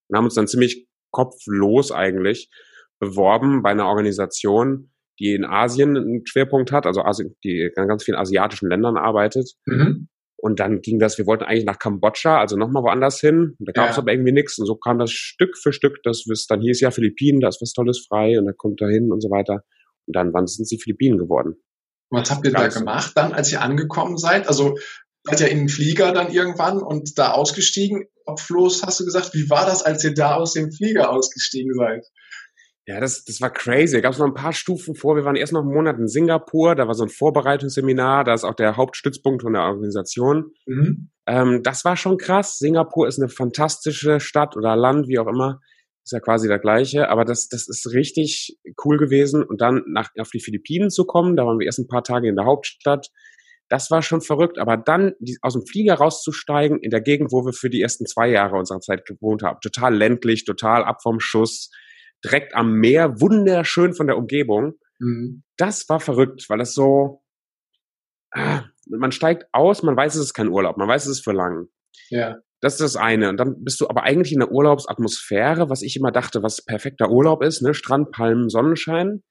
Und 0.09 0.17
haben 0.17 0.25
uns 0.25 0.35
dann 0.35 0.49
ziemlich 0.49 0.87
kopflos 1.11 1.93
eigentlich 1.93 2.51
beworben 2.99 3.63
bei 3.63 3.71
einer 3.71 3.87
Organisation, 3.87 4.93
die 5.19 5.35
in 5.35 5.45
Asien 5.45 5.97
einen 5.97 6.27
Schwerpunkt 6.27 6.73
hat, 6.73 6.87
also 6.87 7.03
Asien, 7.03 7.37
die 7.43 7.71
in 7.75 7.89
ganz 7.89 8.05
vielen 8.05 8.19
asiatischen 8.19 8.69
Ländern 8.69 8.97
arbeitet. 8.97 9.53
Mhm. 9.67 10.09
Und 10.43 10.59
dann 10.59 10.81
ging 10.81 10.99
das, 10.99 11.19
wir 11.19 11.27
wollten 11.27 11.45
eigentlich 11.45 11.65
nach 11.65 11.79
Kambodscha, 11.79 12.41
also 12.41 12.57
nochmal 12.57 12.83
woanders 12.83 13.21
hin. 13.21 13.55
Da 13.61 13.71
gab 13.71 13.91
es 13.91 13.97
ja. 13.97 14.03
aber 14.03 14.11
irgendwie 14.11 14.33
nichts. 14.33 14.59
Und 14.59 14.67
so 14.67 14.75
kam 14.75 14.99
das 14.99 15.13
Stück 15.13 15.57
für 15.57 15.73
Stück, 15.73 16.03
dass 16.03 16.27
es 16.27 16.49
dann 16.49 16.61
hieß 16.61 16.81
ja 16.81 16.91
Philippinen, 16.91 17.41
da 17.41 17.47
ist 17.47 17.63
was 17.63 17.73
Tolles 17.73 18.05
frei 18.09 18.37
und 18.41 18.47
da 18.47 18.53
kommt 18.53 18.81
da 18.81 18.89
hin 18.89 19.13
und 19.13 19.21
so 19.21 19.31
weiter. 19.31 19.63
Und 20.07 20.17
dann 20.17 20.33
waren 20.35 20.43
es 20.43 20.57
die 20.57 20.81
Philippinen 20.81 21.17
geworden. 21.17 21.55
Was 22.11 22.29
habt 22.29 22.45
ihr 22.45 22.51
da 22.51 22.67
gemacht 22.67 23.13
dann, 23.15 23.33
als 23.33 23.53
ihr 23.53 23.63
angekommen 23.63 24.19
seid? 24.19 24.49
Also 24.49 24.77
seid 25.23 25.41
ihr 25.43 25.49
in 25.49 25.59
den 25.59 25.69
Flieger 25.69 26.13
dann 26.13 26.33
irgendwann 26.33 26.83
und 26.83 27.17
da 27.21 27.31
ausgestiegen? 27.31 28.09
Kopflos 28.27 28.83
hast 28.83 28.99
du 28.99 29.05
gesagt, 29.05 29.35
wie 29.35 29.49
war 29.49 29.65
das, 29.65 29.85
als 29.85 30.03
ihr 30.03 30.13
da 30.13 30.35
aus 30.35 30.55
dem 30.55 30.73
Flieger 30.73 31.11
ausgestiegen 31.11 31.73
seid? 31.75 32.05
Ja, 32.85 32.99
das, 32.99 33.25
das 33.25 33.41
war 33.41 33.51
crazy. 33.51 33.95
Da 33.95 34.01
gab 34.01 34.13
es 34.13 34.19
noch 34.19 34.27
ein 34.27 34.35
paar 34.35 34.53
Stufen 34.53 34.97
vor. 34.97 35.15
Wir 35.15 35.25
waren 35.25 35.37
erst 35.37 35.53
noch 35.53 35.61
einen 35.61 35.73
Monat 35.73 35.99
in 35.99 36.09
Singapur. 36.09 36.75
Da 36.75 36.89
war 36.89 36.95
so 36.95 37.05
ein 37.05 37.11
Vorbereitungsseminar. 37.11 38.25
Da 38.25 38.35
ist 38.35 38.43
auch 38.43 38.57
der 38.57 38.77
Hauptstützpunkt 38.77 39.43
von 39.43 39.53
der 39.53 39.63
Organisation. 39.63 40.51
Mhm. 40.67 41.11
Ähm, 41.27 41.63
das 41.63 41.85
war 41.85 41.97
schon 41.97 42.19
krass. 42.19 42.59
Singapur 42.59 43.07
ist 43.07 43.21
eine 43.21 43.29
fantastische 43.29 44.19
Stadt 44.19 44.57
oder 44.57 44.75
Land, 44.75 45.07
wie 45.07 45.21
auch 45.21 45.29
immer. 45.29 45.61
Ist 46.05 46.11
ja 46.11 46.19
quasi 46.19 46.49
der 46.49 46.59
gleiche. 46.59 47.09
Aber 47.09 47.25
das, 47.25 47.49
das 47.49 47.69
ist 47.69 47.93
richtig 47.93 48.59
cool 48.85 48.99
gewesen. 48.99 49.45
Und 49.45 49.61
dann 49.61 49.85
nach, 49.87 50.11
auf 50.19 50.31
die 50.31 50.41
Philippinen 50.41 50.91
zu 50.91 51.05
kommen, 51.05 51.37
da 51.37 51.47
waren 51.47 51.61
wir 51.61 51.67
erst 51.67 51.79
ein 51.79 51.87
paar 51.87 52.03
Tage 52.03 52.29
in 52.29 52.35
der 52.35 52.47
Hauptstadt. 52.47 53.11
Das 53.69 53.93
war 53.93 54.03
schon 54.03 54.23
verrückt. 54.23 54.59
Aber 54.59 54.77
dann 54.77 55.13
die, 55.21 55.39
aus 55.41 55.53
dem 55.53 55.65
Flieger 55.65 55.95
rauszusteigen 55.95 56.81
in 56.81 56.91
der 56.91 57.01
Gegend, 57.01 57.31
wo 57.31 57.47
wir 57.47 57.53
für 57.53 57.71
die 57.71 57.81
ersten 57.81 58.07
zwei 58.07 58.29
Jahre 58.29 58.57
unserer 58.57 58.81
Zeit 58.81 59.07
gewohnt 59.07 59.45
haben. 59.45 59.61
Total 59.63 59.95
ländlich, 59.95 60.45
total 60.45 60.83
ab 60.83 61.01
vom 61.01 61.21
Schuss 61.21 61.71
direkt 62.25 62.55
am 62.55 62.75
Meer, 62.75 63.21
wunderschön 63.21 63.95
von 63.95 64.07
der 64.07 64.17
Umgebung. 64.17 64.75
Mhm. 64.99 65.43
Das 65.57 65.89
war 65.89 66.01
verrückt, 66.01 66.47
weil 66.49 66.59
das 66.59 66.75
so, 66.75 67.23
ah, 68.33 68.65
man 68.89 69.13
steigt 69.13 69.47
aus, 69.53 69.83
man 69.83 69.97
weiß, 69.97 70.15
es 70.15 70.27
ist 70.27 70.35
kein 70.35 70.49
Urlaub, 70.49 70.77
man 70.77 70.89
weiß, 70.89 71.07
es 71.07 71.19
ist 71.19 71.25
für 71.25 71.33
lang. 71.33 71.69
Ja. 72.11 72.37
Das 72.61 72.75
ist 72.75 72.81
das 72.81 72.97
eine. 72.97 73.29
Und 73.29 73.39
dann 73.39 73.65
bist 73.65 73.81
du 73.81 73.89
aber 73.89 74.05
eigentlich 74.05 74.33
in 74.33 74.39
der 74.39 74.53
Urlaubsatmosphäre, 74.53 75.69
was 75.69 75.83
ich 75.83 75.97
immer 75.97 76.13
dachte, 76.13 76.43
was 76.45 76.65
perfekter 76.65 77.11
Urlaub 77.11 77.43
ist, 77.43 77.61
ne? 77.61 77.75
Strand, 77.75 78.13
Palmen, 78.13 78.49
Sonnenschein. 78.49 79.25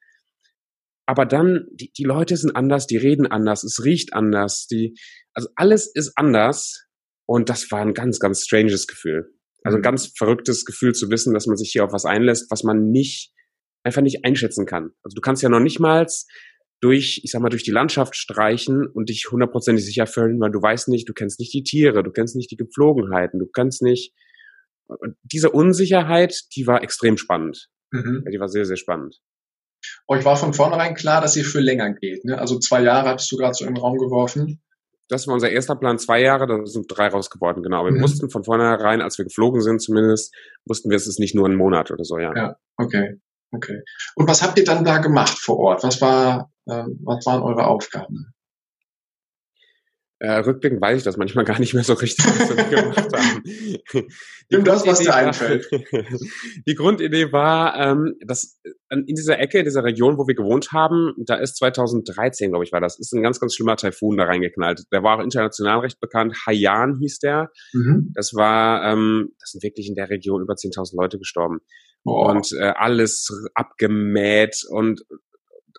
Aber 1.05 1.25
dann, 1.25 1.65
die, 1.71 1.91
die 1.93 2.03
Leute 2.03 2.35
sind 2.35 2.55
anders, 2.55 2.87
die 2.87 2.97
reden 2.97 3.27
anders, 3.27 3.63
es 3.63 3.83
riecht 3.83 4.13
anders, 4.13 4.67
die, 4.67 4.97
also 5.33 5.49
alles 5.55 5.87
ist 5.93 6.13
anders. 6.15 6.87
Und 7.25 7.49
das 7.49 7.71
war 7.71 7.81
ein 7.81 7.93
ganz, 7.93 8.19
ganz 8.19 8.43
stranges 8.43 8.87
Gefühl. 8.87 9.33
Also 9.63 9.77
ein 9.77 9.83
ganz 9.83 10.13
verrücktes 10.17 10.65
Gefühl 10.65 10.93
zu 10.93 11.09
wissen, 11.09 11.33
dass 11.33 11.47
man 11.47 11.57
sich 11.57 11.71
hier 11.71 11.85
auf 11.85 11.93
was 11.93 12.05
einlässt, 12.05 12.49
was 12.49 12.63
man 12.63 12.89
nicht, 12.89 13.31
einfach 13.83 14.01
nicht 14.01 14.25
einschätzen 14.25 14.65
kann. 14.65 14.91
Also 15.03 15.15
du 15.15 15.21
kannst 15.21 15.43
ja 15.43 15.49
noch 15.49 15.59
nicht 15.59 15.79
mal 15.79 16.07
durch, 16.81 17.21
ich 17.23 17.31
sag 17.31 17.41
mal, 17.41 17.49
durch 17.49 17.63
die 17.63 17.71
Landschaft 17.71 18.15
streichen 18.15 18.87
und 18.87 19.09
dich 19.09 19.27
hundertprozentig 19.31 19.85
sicher 19.85 20.07
fühlen, 20.07 20.39
weil 20.39 20.49
du 20.49 20.61
weißt 20.61 20.87
nicht, 20.87 21.07
du 21.07 21.13
kennst 21.13 21.39
nicht 21.39 21.53
die 21.53 21.63
Tiere, 21.63 22.01
du 22.01 22.11
kennst 22.11 22.35
nicht 22.35 22.49
die 22.49 22.57
Gepflogenheiten, 22.57 23.39
du 23.39 23.45
kennst 23.45 23.83
nicht, 23.83 24.13
diese 25.23 25.51
Unsicherheit, 25.51 26.35
die 26.55 26.65
war 26.67 26.83
extrem 26.83 27.17
spannend. 27.17 27.69
Mhm. 27.91 28.25
Die 28.31 28.39
war 28.39 28.49
sehr, 28.49 28.65
sehr 28.65 28.77
spannend. 28.77 29.21
Euch 30.07 30.25
war 30.25 30.35
von 30.35 30.53
vornherein 30.53 30.95
klar, 30.95 31.21
dass 31.21 31.35
ihr 31.35 31.45
für 31.45 31.59
länger 31.59 31.93
geht. 31.93 32.25
Ne? 32.25 32.37
Also 32.37 32.59
zwei 32.59 32.81
Jahre 32.81 33.09
hattest 33.09 33.31
du 33.31 33.37
gerade 33.37 33.53
so 33.53 33.65
im 33.65 33.77
Raum 33.77 33.97
geworfen 33.97 34.61
das 35.11 35.27
war 35.27 35.33
unser 35.33 35.49
erster 35.49 35.75
Plan, 35.75 35.99
zwei 35.99 36.21
Jahre, 36.21 36.47
da 36.47 36.65
sind 36.65 36.85
drei 36.87 37.09
raus 37.09 37.29
geworden, 37.29 37.61
genau. 37.61 37.83
Wir 37.83 37.91
mhm. 37.91 38.01
wussten 38.01 38.29
von 38.29 38.45
vornherein, 38.45 39.01
als 39.01 39.17
wir 39.17 39.25
geflogen 39.25 39.61
sind 39.61 39.81
zumindest, 39.81 40.33
wussten 40.65 40.89
wir, 40.89 40.95
es 40.95 41.05
ist 41.05 41.19
nicht 41.19 41.35
nur 41.35 41.47
ein 41.47 41.55
Monat 41.55 41.91
oder 41.91 42.05
so, 42.05 42.17
ja. 42.17 42.33
Ja, 42.33 42.55
okay, 42.77 43.19
okay. 43.51 43.81
Und 44.15 44.29
was 44.29 44.41
habt 44.41 44.57
ihr 44.57 44.63
dann 44.63 44.85
da 44.85 44.99
gemacht 44.99 45.37
vor 45.37 45.57
Ort? 45.59 45.83
Was 45.83 46.01
war, 46.01 46.49
äh, 46.65 46.85
was 47.03 47.25
waren 47.25 47.43
eure 47.43 47.67
Aufgaben? 47.67 48.33
Äh, 50.21 50.37
rückblickend 50.41 50.79
weiß 50.79 50.99
ich 50.99 51.03
das 51.03 51.17
manchmal 51.17 51.45
gar 51.45 51.59
nicht 51.59 51.73
mehr 51.73 51.83
so 51.83 51.93
richtig, 51.93 52.23
was 52.27 52.55
wir 52.55 52.63
gemacht 52.69 53.11
haben. 53.11 53.43
Nimm 54.51 54.63
das, 54.63 54.85
was 54.85 54.99
dir 54.99 55.15
einfällt. 55.15 55.67
die 56.67 56.75
Grundidee 56.75 57.31
war, 57.31 57.75
ähm, 57.75 58.13
dass 58.23 58.59
in 58.91 59.07
dieser 59.07 59.39
Ecke, 59.39 59.57
in 59.57 59.65
dieser 59.65 59.83
Region, 59.83 60.19
wo 60.19 60.27
wir 60.27 60.35
gewohnt 60.35 60.73
haben, 60.73 61.15
da 61.25 61.37
ist 61.37 61.57
2013, 61.57 62.51
glaube 62.51 62.63
ich, 62.63 62.71
war 62.71 62.79
das, 62.79 62.99
ist 62.99 63.11
ein 63.13 63.23
ganz, 63.23 63.39
ganz 63.39 63.55
schlimmer 63.55 63.77
Taifun 63.77 64.15
da 64.15 64.25
reingeknallt. 64.25 64.83
Der 64.91 65.01
war 65.01 65.17
auch 65.17 65.23
international 65.23 65.79
recht 65.79 65.99
bekannt. 65.99 66.37
Haiyan 66.45 66.99
hieß 66.99 67.17
der. 67.17 67.49
Mhm. 67.73 68.11
Das 68.13 68.35
war, 68.35 68.83
ähm, 68.93 69.31
das 69.39 69.53
sind 69.53 69.63
wirklich 69.63 69.89
in 69.89 69.95
der 69.95 70.11
Region 70.11 70.43
über 70.43 70.53
10.000 70.53 70.95
Leute 70.97 71.17
gestorben. 71.17 71.61
Oh. 72.03 72.29
Und 72.29 72.51
äh, 72.59 72.73
alles 72.75 73.27
abgemäht 73.55 74.67
und 74.69 75.01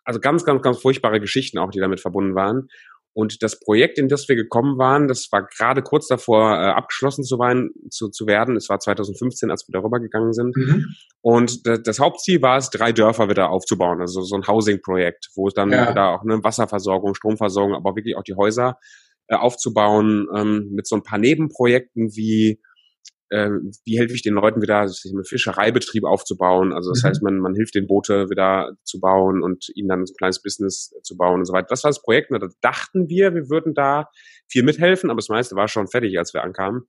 also 0.04 0.18
ganz, 0.18 0.44
ganz, 0.44 0.62
ganz 0.62 0.78
furchtbare 0.78 1.20
Geschichten 1.20 1.58
auch, 1.58 1.70
die 1.70 1.78
damit 1.78 2.00
verbunden 2.00 2.34
waren. 2.34 2.66
Und 3.14 3.42
das 3.42 3.60
Projekt, 3.60 3.98
in 3.98 4.08
das 4.08 4.28
wir 4.28 4.36
gekommen 4.36 4.78
waren, 4.78 5.06
das 5.06 5.28
war 5.30 5.46
gerade 5.46 5.82
kurz 5.82 6.06
davor 6.08 6.52
äh, 6.52 6.70
abgeschlossen 6.70 7.24
zu, 7.24 7.38
wein, 7.38 7.70
zu, 7.90 8.08
zu 8.08 8.26
werden. 8.26 8.56
Es 8.56 8.70
war 8.70 8.80
2015, 8.80 9.50
als 9.50 9.68
wir 9.68 9.72
darüber 9.78 10.00
gegangen 10.00 10.32
sind. 10.32 10.56
Mhm. 10.56 10.86
Und 11.20 11.66
das, 11.66 11.82
das, 11.82 11.98
Hauptziel 12.00 12.40
war 12.40 12.56
es, 12.56 12.70
drei 12.70 12.92
Dörfer 12.92 13.28
wieder 13.28 13.50
aufzubauen. 13.50 14.00
Also 14.00 14.22
so 14.22 14.34
ein 14.34 14.46
Housing-Projekt, 14.46 15.28
wo 15.34 15.48
es 15.48 15.54
dann 15.54 15.70
ja. 15.70 15.90
wieder 15.90 16.08
auch 16.08 16.22
eine 16.22 16.42
Wasserversorgung, 16.42 17.14
Stromversorgung, 17.14 17.74
aber 17.74 17.96
wirklich 17.96 18.16
auch 18.16 18.24
die 18.24 18.34
Häuser 18.34 18.78
äh, 19.28 19.36
aufzubauen 19.36 20.26
ähm, 20.34 20.70
mit 20.72 20.86
so 20.86 20.96
ein 20.96 21.02
paar 21.02 21.18
Nebenprojekten 21.18 22.16
wie 22.16 22.60
äh, 23.32 23.48
wie 23.86 23.98
helfe 23.98 24.14
ich 24.14 24.22
den 24.22 24.34
Leuten 24.34 24.60
wieder, 24.60 24.80
einen 24.80 25.24
Fischereibetrieb 25.24 26.04
aufzubauen. 26.04 26.74
Also 26.74 26.90
das 26.90 27.02
mhm. 27.02 27.08
heißt, 27.08 27.22
man, 27.22 27.38
man 27.38 27.54
hilft 27.54 27.74
den 27.74 27.86
Boote 27.86 28.28
wieder 28.28 28.72
zu 28.84 29.00
bauen 29.00 29.42
und 29.42 29.70
ihnen 29.74 29.88
dann 29.88 30.04
so 30.04 30.12
ein 30.12 30.16
kleines 30.16 30.42
Business 30.42 30.92
zu 31.02 31.16
bauen 31.16 31.40
und 31.40 31.46
so 31.46 31.54
weiter. 31.54 31.68
Das 31.70 31.82
war 31.82 31.90
das 31.90 32.02
Projekt. 32.02 32.30
Und 32.30 32.42
da 32.42 32.48
dachten 32.60 33.08
wir, 33.08 33.34
wir 33.34 33.48
würden 33.48 33.72
da 33.72 34.10
viel 34.48 34.62
mithelfen, 34.62 35.10
aber 35.10 35.18
das 35.18 35.30
meiste 35.30 35.56
war 35.56 35.66
schon 35.66 35.88
fertig, 35.88 36.18
als 36.18 36.34
wir 36.34 36.44
ankamen. 36.44 36.82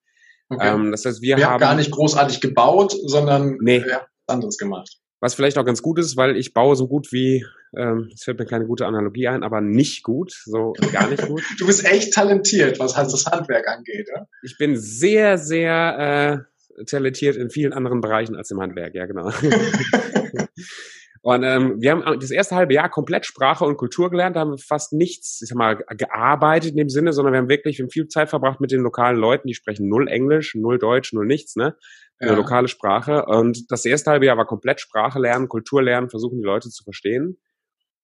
Okay. 0.49 0.73
Ähm, 0.73 0.91
das 0.91 1.05
heißt, 1.05 1.21
wir, 1.21 1.37
wir 1.37 1.49
haben 1.49 1.61
gar 1.61 1.75
nicht 1.75 1.91
großartig 1.91 2.41
gebaut, 2.41 2.93
sondern 3.05 3.57
nee. 3.61 3.83
anderes 4.27 4.57
gemacht. 4.57 4.97
Was 5.23 5.35
vielleicht 5.35 5.57
auch 5.57 5.63
ganz 5.63 5.81
gut 5.81 5.99
ist, 5.99 6.17
weil 6.17 6.35
ich 6.35 6.53
baue 6.53 6.75
so 6.75 6.85
gut 6.85 7.13
wie, 7.13 7.45
ähm, 7.77 8.09
es 8.13 8.25
fällt 8.25 8.39
mir 8.39 8.45
keine 8.45 8.65
gute 8.65 8.85
Analogie 8.85 9.29
ein, 9.29 9.41
aber 9.41 9.61
nicht 9.61 10.03
gut, 10.03 10.33
so 10.43 10.73
gar 10.91 11.09
nicht 11.09 11.25
gut. 11.25 11.41
du 11.59 11.65
bist 11.65 11.85
echt 11.85 12.13
talentiert, 12.13 12.77
was 12.77 12.97
halt 12.97 13.13
das 13.13 13.25
Handwerk 13.27 13.65
angeht. 13.69 14.09
Ja? 14.13 14.27
Ich 14.41 14.57
bin 14.57 14.75
sehr, 14.75 15.37
sehr 15.37 16.45
äh, 16.77 16.83
talentiert 16.83 17.37
in 17.37 17.49
vielen 17.49 17.71
anderen 17.71 18.01
Bereichen 18.01 18.35
als 18.35 18.51
im 18.51 18.59
Handwerk, 18.59 18.95
ja 18.95 19.05
genau. 19.05 19.31
Und 21.25 21.43
ähm, 21.43 21.77
wir 21.79 21.91
haben 21.91 22.19
das 22.19 22.31
erste 22.31 22.53
halbe 22.55 22.73
Jahr 22.73 22.89
komplett 22.89 23.25
Sprache 23.25 23.63
und 23.63 23.77
Kultur 23.77 24.09
gelernt, 24.09 24.35
da 24.35 24.41
haben 24.41 24.51
wir 24.51 24.57
fast 24.57 24.91
nichts, 24.91 25.41
ich 25.41 25.47
sag 25.47 25.57
mal, 25.57 25.77
gearbeitet 25.77 26.71
in 26.71 26.75
dem 26.75 26.89
Sinne, 26.89 27.13
sondern 27.13 27.33
wir 27.33 27.37
haben 27.39 27.47
wirklich, 27.47 27.77
wir 27.77 27.85
haben 27.85 27.91
viel 27.91 28.09
Zeit 28.09 28.29
verbracht 28.29 28.59
mit 28.59 28.71
den 28.71 28.81
lokalen 28.81 29.15
Leuten, 29.15 29.47
die 29.47 29.53
sprechen 29.53 29.87
null 29.87 30.09
Englisch, 30.09 30.53
null 30.53 30.79
Deutsch, 30.79 31.13
null 31.13 31.25
nichts, 31.25 31.55
ne? 31.55 31.77
Eine 32.19 32.31
ja. 32.31 32.37
lokale 32.37 32.67
Sprache. 32.67 33.25
Und 33.25 33.71
das 33.71 33.85
erste 33.85 34.11
halbe 34.11 34.25
Jahr 34.25 34.35
war 34.35 34.45
komplett 34.45 34.81
Sprache 34.81 35.17
lernen, 35.17 35.47
Kultur 35.47 35.81
lernen, 35.81 36.09
versuchen 36.09 36.39
die 36.39 36.45
Leute 36.45 36.69
zu 36.69 36.83
verstehen. 36.83 37.37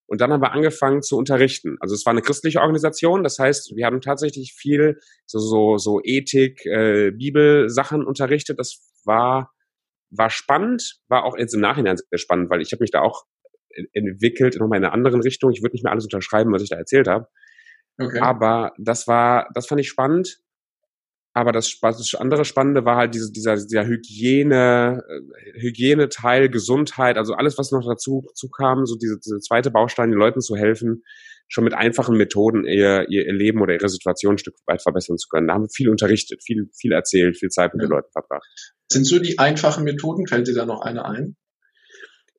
Und 0.07 0.21
dann 0.21 0.31
haben 0.31 0.41
wir 0.41 0.53
angefangen 0.53 1.01
zu 1.01 1.17
unterrichten. 1.17 1.75
Also 1.81 1.95
es 1.95 2.05
war 2.05 2.11
eine 2.11 2.21
christliche 2.21 2.61
Organisation, 2.61 3.21
das 3.21 3.37
heißt, 3.37 3.75
wir 3.75 3.85
haben 3.85 3.99
tatsächlich 3.99 4.53
viel 4.53 4.97
so 5.25 5.39
so, 5.39 5.77
so 5.77 5.99
Ethik, 6.01 6.65
äh, 6.65 7.11
Bibelsachen 7.11 8.05
unterrichtet. 8.05 8.59
Das 8.59 8.79
war 9.03 9.51
war 10.11 10.29
spannend, 10.29 10.99
war 11.07 11.23
auch 11.23 11.37
jetzt 11.37 11.53
im 11.53 11.61
Nachhinein 11.61 11.97
sehr 11.97 12.19
spannend, 12.19 12.49
weil 12.49 12.61
ich 12.61 12.71
habe 12.71 12.81
mich 12.81 12.91
da 12.91 13.01
auch 13.01 13.25
entwickelt, 13.93 14.57
nochmal 14.59 14.79
in 14.79 14.85
einer 14.85 14.93
anderen 14.93 15.21
Richtung. 15.21 15.51
Ich 15.51 15.61
würde 15.61 15.73
nicht 15.73 15.83
mehr 15.83 15.91
alles 15.91 16.05
unterschreiben, 16.05 16.51
was 16.51 16.61
ich 16.61 16.69
da 16.69 16.77
erzählt 16.77 17.07
habe. 17.07 17.27
Okay. 17.99 18.19
Aber 18.19 18.73
das 18.77 19.07
war, 19.07 19.49
das 19.53 19.67
fand 19.67 19.81
ich 19.81 19.89
spannend. 19.89 20.39
Aber 21.33 21.51
das, 21.51 21.79
das 21.79 22.15
andere 22.15 22.43
Spannende 22.43 22.85
war 22.85 22.97
halt 22.97 23.13
diese, 23.13 23.31
dieser, 23.31 23.55
dieser 23.55 23.85
Hygiene, 23.85 25.03
äh, 25.07 25.61
Hygieneteil, 25.61 26.49
Gesundheit, 26.49 27.17
also 27.17 27.33
alles, 27.35 27.57
was 27.57 27.71
noch 27.71 27.85
dazu, 27.85 28.25
dazu 28.27 28.49
kam, 28.49 28.85
so 28.85 28.95
diese, 28.95 29.19
diese 29.19 29.39
zweite 29.39 29.69
Baustein, 29.69 30.09
den 30.09 30.19
Leuten 30.19 30.41
zu 30.41 30.55
helfen, 30.55 31.03
schon 31.49 31.63
mit 31.63 31.73
einfachen 31.73 32.15
Methoden 32.15 32.63
ihr, 32.63 33.09
ihr 33.09 33.33
Leben 33.33 33.61
oder 33.61 33.73
ihre 33.73 33.89
Situation 33.89 34.35
ein 34.35 34.37
Stück 34.37 34.55
weit 34.67 34.81
verbessern 34.81 35.17
zu 35.17 35.27
können. 35.27 35.47
Da 35.47 35.55
haben 35.55 35.63
wir 35.63 35.69
viel 35.75 35.89
unterrichtet, 35.89 36.43
viel, 36.45 36.69
viel 36.79 36.93
erzählt, 36.93 37.37
viel 37.37 37.49
Zeit 37.49 37.73
mit 37.73 37.81
ja. 37.81 37.87
den 37.87 37.95
Leuten 37.95 38.11
verbracht. 38.11 38.47
Sind 38.91 39.05
so 39.05 39.19
die 39.19 39.39
einfachen 39.39 39.83
Methoden? 39.83 40.27
Fällt 40.27 40.47
dir 40.47 40.53
da 40.53 40.65
noch 40.65 40.81
eine 40.81 41.05
ein? 41.05 41.35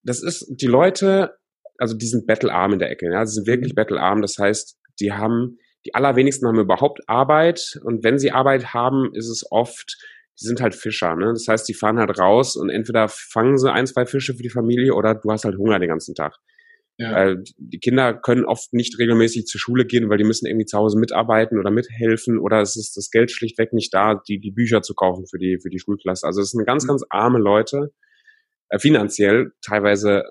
Das 0.04 0.22
ist, 0.22 0.46
die 0.48 0.66
Leute, 0.66 1.36
also 1.76 1.96
die 1.96 2.06
sind 2.06 2.26
battlearm 2.26 2.74
in 2.74 2.78
der 2.78 2.90
Ecke, 2.90 3.10
ja, 3.12 3.26
sie 3.26 3.34
sind 3.34 3.46
wirklich 3.48 3.72
mhm. 3.72 3.76
battlearm. 3.76 4.22
Das 4.22 4.38
heißt, 4.38 4.78
die 5.00 5.12
haben, 5.12 5.58
die 5.84 5.94
allerwenigsten 5.94 6.46
haben 6.46 6.60
überhaupt 6.60 7.00
Arbeit 7.08 7.80
und 7.82 8.04
wenn 8.04 8.18
sie 8.18 8.30
Arbeit 8.30 8.72
haben, 8.72 9.10
ist 9.14 9.28
es 9.28 9.44
oft, 9.50 9.96
die 10.40 10.46
sind 10.46 10.60
halt 10.60 10.74
Fischer, 10.74 11.16
ne? 11.16 11.32
Das 11.32 11.48
heißt, 11.48 11.68
die 11.68 11.74
fahren 11.74 11.98
halt 11.98 12.18
raus 12.18 12.56
und 12.56 12.70
entweder 12.70 13.08
fangen 13.08 13.58
sie 13.58 13.72
ein, 13.72 13.86
zwei 13.86 14.06
Fische 14.06 14.34
für 14.34 14.42
die 14.42 14.50
Familie 14.50 14.94
oder 14.94 15.14
du 15.14 15.30
hast 15.30 15.44
halt 15.44 15.58
Hunger 15.58 15.78
den 15.78 15.88
ganzen 15.88 16.14
Tag. 16.14 16.36
Ja. 17.00 17.30
Äh, 17.30 17.36
die 17.56 17.78
Kinder 17.78 18.12
können 18.12 18.44
oft 18.44 18.74
nicht 18.74 18.98
regelmäßig 18.98 19.46
zur 19.46 19.58
Schule 19.58 19.86
gehen, 19.86 20.10
weil 20.10 20.18
die 20.18 20.24
müssen 20.24 20.44
irgendwie 20.44 20.66
zu 20.66 20.76
Hause 20.76 20.98
mitarbeiten 20.98 21.58
oder 21.58 21.70
mithelfen 21.70 22.38
oder 22.38 22.60
es 22.60 22.76
ist 22.76 22.94
das 22.94 23.10
Geld 23.10 23.30
schlichtweg 23.30 23.72
nicht 23.72 23.94
da, 23.94 24.20
die, 24.28 24.38
die 24.38 24.50
Bücher 24.50 24.82
zu 24.82 24.92
kaufen 24.92 25.26
für 25.26 25.38
die, 25.38 25.58
für 25.62 25.70
die 25.70 25.78
Schulklasse. 25.78 26.26
Also 26.26 26.42
es 26.42 26.50
sind 26.50 26.66
ganz, 26.66 26.84
mhm. 26.84 26.88
ganz 26.88 27.02
arme 27.08 27.38
Leute, 27.38 27.94
äh, 28.68 28.78
finanziell 28.78 29.52
teilweise, 29.64 30.24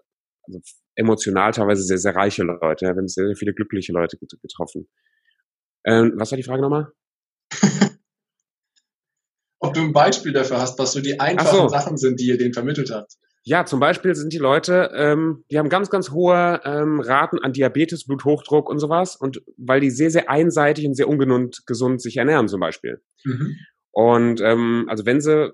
also 0.44 0.60
emotional 0.94 1.54
teilweise 1.54 1.82
sehr, 1.82 1.98
sehr 1.98 2.16
reiche 2.16 2.44
Leute. 2.44 2.86
Ja, 2.86 2.92
wir 2.92 2.98
haben 3.00 3.08
sehr, 3.08 3.26
sehr 3.26 3.36
viele 3.36 3.56
glückliche 3.56 3.92
Leute 3.92 4.20
getroffen. 4.20 4.88
Ähm, 5.86 6.14
was 6.18 6.30
war 6.32 6.38
die 6.38 6.44
Frage 6.44 6.62
nochmal? 6.62 6.92
Ob 9.60 9.74
du 9.74 9.82
ein 9.82 9.92
Beispiel 9.92 10.34
dafür 10.34 10.60
hast, 10.60 10.78
was 10.78 10.92
so 10.92 11.02
die 11.02 11.20
einfachen 11.20 11.62
so. 11.62 11.68
Sachen 11.68 11.98
sind, 11.98 12.20
die 12.20 12.28
ihr 12.28 12.38
denen 12.38 12.54
vermittelt 12.54 12.92
habt. 12.92 13.18
Ja, 13.44 13.66
zum 13.66 13.80
Beispiel 13.80 14.14
sind 14.16 14.34
die 14.34 14.38
Leute, 14.38 14.92
ähm, 14.94 15.46
die 15.50 15.58
haben 15.58 15.70
ganz, 15.70 15.90
ganz 15.90 16.12
hohe 16.12 16.62
ähm, 16.66 17.00
Raten 17.00 17.40
an 17.40 17.54
Diabetes, 17.54 18.06
Bluthochdruck 18.06 18.70
und 18.70 18.80
sowas. 18.80 19.16
Und 19.16 19.42
weil 19.58 19.80
die 19.80 19.90
sehr, 19.90 20.12
sehr 20.12 20.30
einseitig 20.30 20.86
und 20.86 20.96
sehr 20.96 21.08
ungesund 21.08 21.64
gesund 21.66 22.02
sich 22.02 22.18
ernähren, 22.18 22.48
zum 22.48 22.60
Beispiel. 22.60 23.02
Mhm. 23.24 23.56
Und 23.92 24.42
ähm, 24.42 24.86
also 24.88 25.06
wenn 25.06 25.22
sie, 25.22 25.52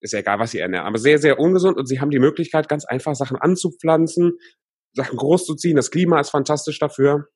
ist 0.00 0.12
ja 0.12 0.20
egal, 0.20 0.38
was 0.38 0.52
sie 0.52 0.60
ernähren, 0.60 0.86
aber 0.86 0.98
sehr, 0.98 1.18
sehr 1.18 1.38
ungesund 1.40 1.76
und 1.76 1.86
sie 1.86 2.00
haben 2.00 2.10
die 2.10 2.18
Möglichkeit, 2.18 2.68
ganz 2.68 2.84
einfach 2.84 3.14
Sachen 3.14 3.36
anzupflanzen, 3.36 4.38
Sachen 4.92 5.16
groß 5.16 5.46
zu 5.46 5.54
ziehen. 5.54 5.76
Das 5.76 5.90
Klima 5.90 6.20
ist 6.20 6.30
fantastisch 6.30 6.78
dafür. 6.78 7.28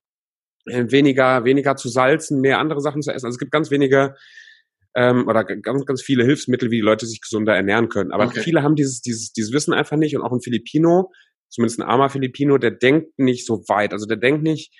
Äh, 0.67 0.91
weniger, 0.91 1.45
weniger 1.45 1.77
zu 1.77 1.89
salzen, 1.89 2.41
mehr 2.41 2.59
andere 2.59 2.81
Sachen 2.81 3.03
zu 3.03 3.11
essen. 3.11 3.27
Also 3.27 3.37
es 3.37 3.39
gibt 3.39 3.53
ganz 3.53 3.71
wenige 3.71 4.15
ähm, 4.95 5.29
oder 5.29 5.45
ganz, 5.45 5.85
ganz 5.85 6.03
viele 6.03 6.25
Hilfsmittel, 6.25 6.71
wie 6.71 6.77
die 6.77 6.83
Leute 6.83 7.07
sich 7.07 7.21
gesunder 7.21 7.55
ernähren 7.55 7.89
können. 7.89 8.13
Aber 8.13 8.27
okay. 8.27 8.41
viele 8.41 8.63
haben 8.63 8.75
dieses, 8.75 9.01
dieses, 9.01 9.33
dieses 9.33 9.53
Wissen 9.53 9.73
einfach 9.73 9.97
nicht 9.97 10.17
und 10.17 10.23
auch 10.23 10.33
ein 10.33 10.41
Filipino, 10.41 11.11
zumindest 11.49 11.81
ein 11.81 11.87
armer 11.87 12.11
Filipino, 12.11 12.59
der 12.59 12.73
denkt 12.73 13.19
nicht 13.19 13.47
so 13.47 13.65
weit. 13.69 13.93
Also 13.93 14.07
der 14.07 14.17
denkt 14.17 14.43
nicht, 14.43 14.73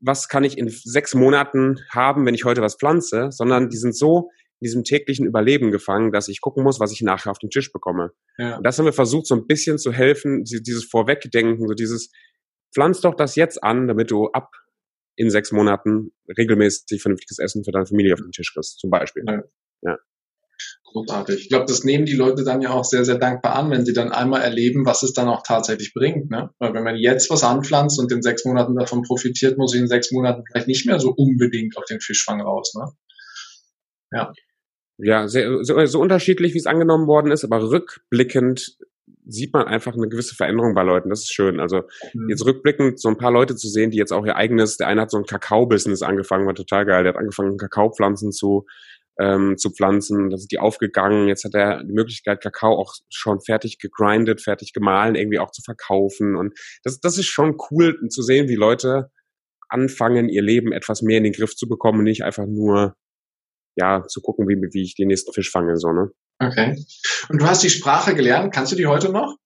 was 0.00 0.28
kann 0.28 0.44
ich 0.44 0.58
in 0.58 0.68
sechs 0.68 1.14
Monaten 1.14 1.78
haben, 1.90 2.26
wenn 2.26 2.34
ich 2.34 2.44
heute 2.44 2.60
was 2.60 2.76
pflanze, 2.76 3.28
sondern 3.30 3.70
die 3.70 3.78
sind 3.78 3.96
so 3.96 4.30
in 4.60 4.66
diesem 4.66 4.84
täglichen 4.84 5.26
Überleben 5.26 5.70
gefangen, 5.70 6.12
dass 6.12 6.28
ich 6.28 6.40
gucken 6.40 6.62
muss, 6.62 6.80
was 6.80 6.92
ich 6.92 7.02
nachher 7.02 7.30
auf 7.30 7.38
den 7.38 7.50
Tisch 7.50 7.72
bekomme. 7.72 8.12
Ja. 8.38 8.56
Und 8.56 8.64
das 8.64 8.78
haben 8.78 8.86
wir 8.86 8.92
versucht, 8.92 9.26
so 9.26 9.34
ein 9.34 9.46
bisschen 9.46 9.78
zu 9.78 9.92
helfen, 9.92 10.44
dieses 10.44 10.84
Vorwegdenken, 10.84 11.66
so 11.66 11.74
dieses, 11.74 12.10
pflanz 12.76 13.00
doch 13.00 13.14
das 13.14 13.36
jetzt 13.36 13.62
an, 13.62 13.88
damit 13.88 14.10
du 14.10 14.28
ab 14.28 14.50
in 15.16 15.30
sechs 15.30 15.50
Monaten 15.52 16.12
regelmäßig 16.36 17.02
vernünftiges 17.02 17.38
Essen 17.38 17.64
für 17.64 17.72
deine 17.72 17.86
Familie 17.86 18.14
auf 18.14 18.20
den 18.20 18.32
Tisch 18.32 18.52
kriegst, 18.52 18.78
zum 18.78 18.90
Beispiel. 18.90 19.24
Ja. 19.26 19.42
ja. 19.82 19.98
Großartig. 20.84 21.42
Ich 21.42 21.48
glaube, 21.48 21.66
das 21.66 21.84
nehmen 21.84 22.06
die 22.06 22.14
Leute 22.14 22.44
dann 22.44 22.62
ja 22.62 22.70
auch 22.70 22.84
sehr, 22.84 23.04
sehr 23.04 23.18
dankbar 23.18 23.56
an, 23.56 23.70
wenn 23.70 23.84
sie 23.84 23.92
dann 23.92 24.12
einmal 24.12 24.42
erleben, 24.42 24.86
was 24.86 25.02
es 25.02 25.12
dann 25.12 25.28
auch 25.28 25.42
tatsächlich 25.42 25.92
bringt. 25.92 26.30
Ne? 26.30 26.50
Weil 26.58 26.74
wenn 26.74 26.84
man 26.84 26.96
jetzt 26.96 27.30
was 27.30 27.44
anpflanzt 27.44 27.98
und 27.98 28.12
in 28.12 28.22
sechs 28.22 28.44
Monaten 28.44 28.76
davon 28.76 29.02
profitiert, 29.02 29.58
muss 29.58 29.74
ich 29.74 29.80
in 29.80 29.88
sechs 29.88 30.12
Monaten 30.12 30.44
vielleicht 30.46 30.68
nicht 30.68 30.86
mehr 30.86 30.98
so 30.98 31.10
unbedingt 31.10 31.76
auf 31.76 31.84
den 31.84 32.00
Fischfang 32.00 32.40
raus. 32.40 32.74
Ne? 32.74 32.86
Ja. 34.12 34.32
Ja, 34.98 35.28
sehr, 35.28 35.62
so, 35.62 35.84
so 35.84 36.00
unterschiedlich, 36.00 36.54
wie 36.54 36.58
es 36.58 36.66
angenommen 36.66 37.06
worden 37.06 37.30
ist, 37.30 37.44
aber 37.44 37.70
rückblickend 37.70 38.78
sieht 39.26 39.52
man 39.52 39.66
einfach 39.66 39.94
eine 39.94 40.08
gewisse 40.08 40.34
Veränderung 40.34 40.74
bei 40.74 40.82
Leuten. 40.82 41.10
Das 41.10 41.20
ist 41.20 41.32
schön. 41.32 41.60
Also 41.60 41.82
mhm. 42.14 42.28
jetzt 42.28 42.44
rückblickend 42.44 43.00
so 43.00 43.08
ein 43.08 43.18
paar 43.18 43.32
Leute 43.32 43.56
zu 43.56 43.68
sehen, 43.68 43.90
die 43.90 43.98
jetzt 43.98 44.12
auch 44.12 44.24
ihr 44.24 44.36
eigenes, 44.36 44.76
der 44.76 44.86
eine 44.86 45.02
hat 45.02 45.10
so 45.10 45.18
ein 45.18 45.24
Kakao-Business 45.24 46.02
angefangen, 46.02 46.46
war 46.46 46.54
total 46.54 46.86
geil. 46.86 47.02
Der 47.02 47.12
hat 47.12 47.18
angefangen, 47.18 47.56
Kakaopflanzen 47.56 48.30
zu, 48.32 48.66
ähm, 49.20 49.56
zu 49.56 49.70
pflanzen. 49.70 50.30
Da 50.30 50.36
sind 50.36 50.52
die 50.52 50.58
aufgegangen. 50.58 51.28
Jetzt 51.28 51.44
hat 51.44 51.54
er 51.54 51.82
die 51.82 51.92
Möglichkeit, 51.92 52.40
Kakao 52.40 52.76
auch 52.76 52.94
schon 53.10 53.40
fertig 53.40 53.78
gegrindet, 53.78 54.40
fertig 54.40 54.72
gemahlen, 54.72 55.16
irgendwie 55.16 55.40
auch 55.40 55.50
zu 55.50 55.62
verkaufen. 55.62 56.36
Und 56.36 56.56
das, 56.84 57.00
das 57.00 57.18
ist 57.18 57.26
schon 57.26 57.56
cool 57.70 57.98
zu 58.08 58.22
sehen, 58.22 58.48
wie 58.48 58.54
Leute 58.54 59.10
anfangen, 59.68 60.28
ihr 60.28 60.42
Leben 60.42 60.72
etwas 60.72 61.02
mehr 61.02 61.18
in 61.18 61.24
den 61.24 61.32
Griff 61.32 61.56
zu 61.56 61.68
bekommen 61.68 61.98
und 61.98 62.04
nicht 62.04 62.22
einfach 62.22 62.46
nur 62.46 62.94
ja, 63.76 64.04
zu 64.06 64.20
gucken, 64.22 64.48
wie, 64.48 64.56
wie 64.72 64.82
ich 64.82 64.94
den 64.94 65.08
nächsten 65.08 65.32
Fisch 65.32 65.50
fange, 65.50 65.76
so, 65.76 65.92
ne? 65.92 66.10
Okay. 66.38 66.76
Und 67.28 67.40
du 67.40 67.46
hast 67.46 67.62
die 67.62 67.70
Sprache 67.70 68.14
gelernt. 68.14 68.52
Kannst 68.52 68.72
du 68.72 68.76
die 68.76 68.86
heute 68.86 69.10
noch? 69.10 69.36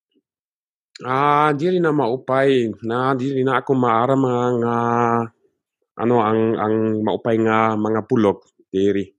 Ah, 1.02 1.52
di 1.52 1.68
rin 1.68 1.82
na 1.82 1.92
maupay. 1.92 2.74
Na, 2.82 3.14
di 3.14 3.32
rin 3.32 3.46
na 3.46 3.58
ako 3.58 3.74
maara 3.74 4.16
mga 4.16 4.74
ano 5.96 6.16
ang 6.20 6.56
ang 6.58 6.74
maupay 7.04 7.38
nga 7.38 7.76
mga 7.76 8.04
bulog, 8.08 8.44
diri. 8.72 9.14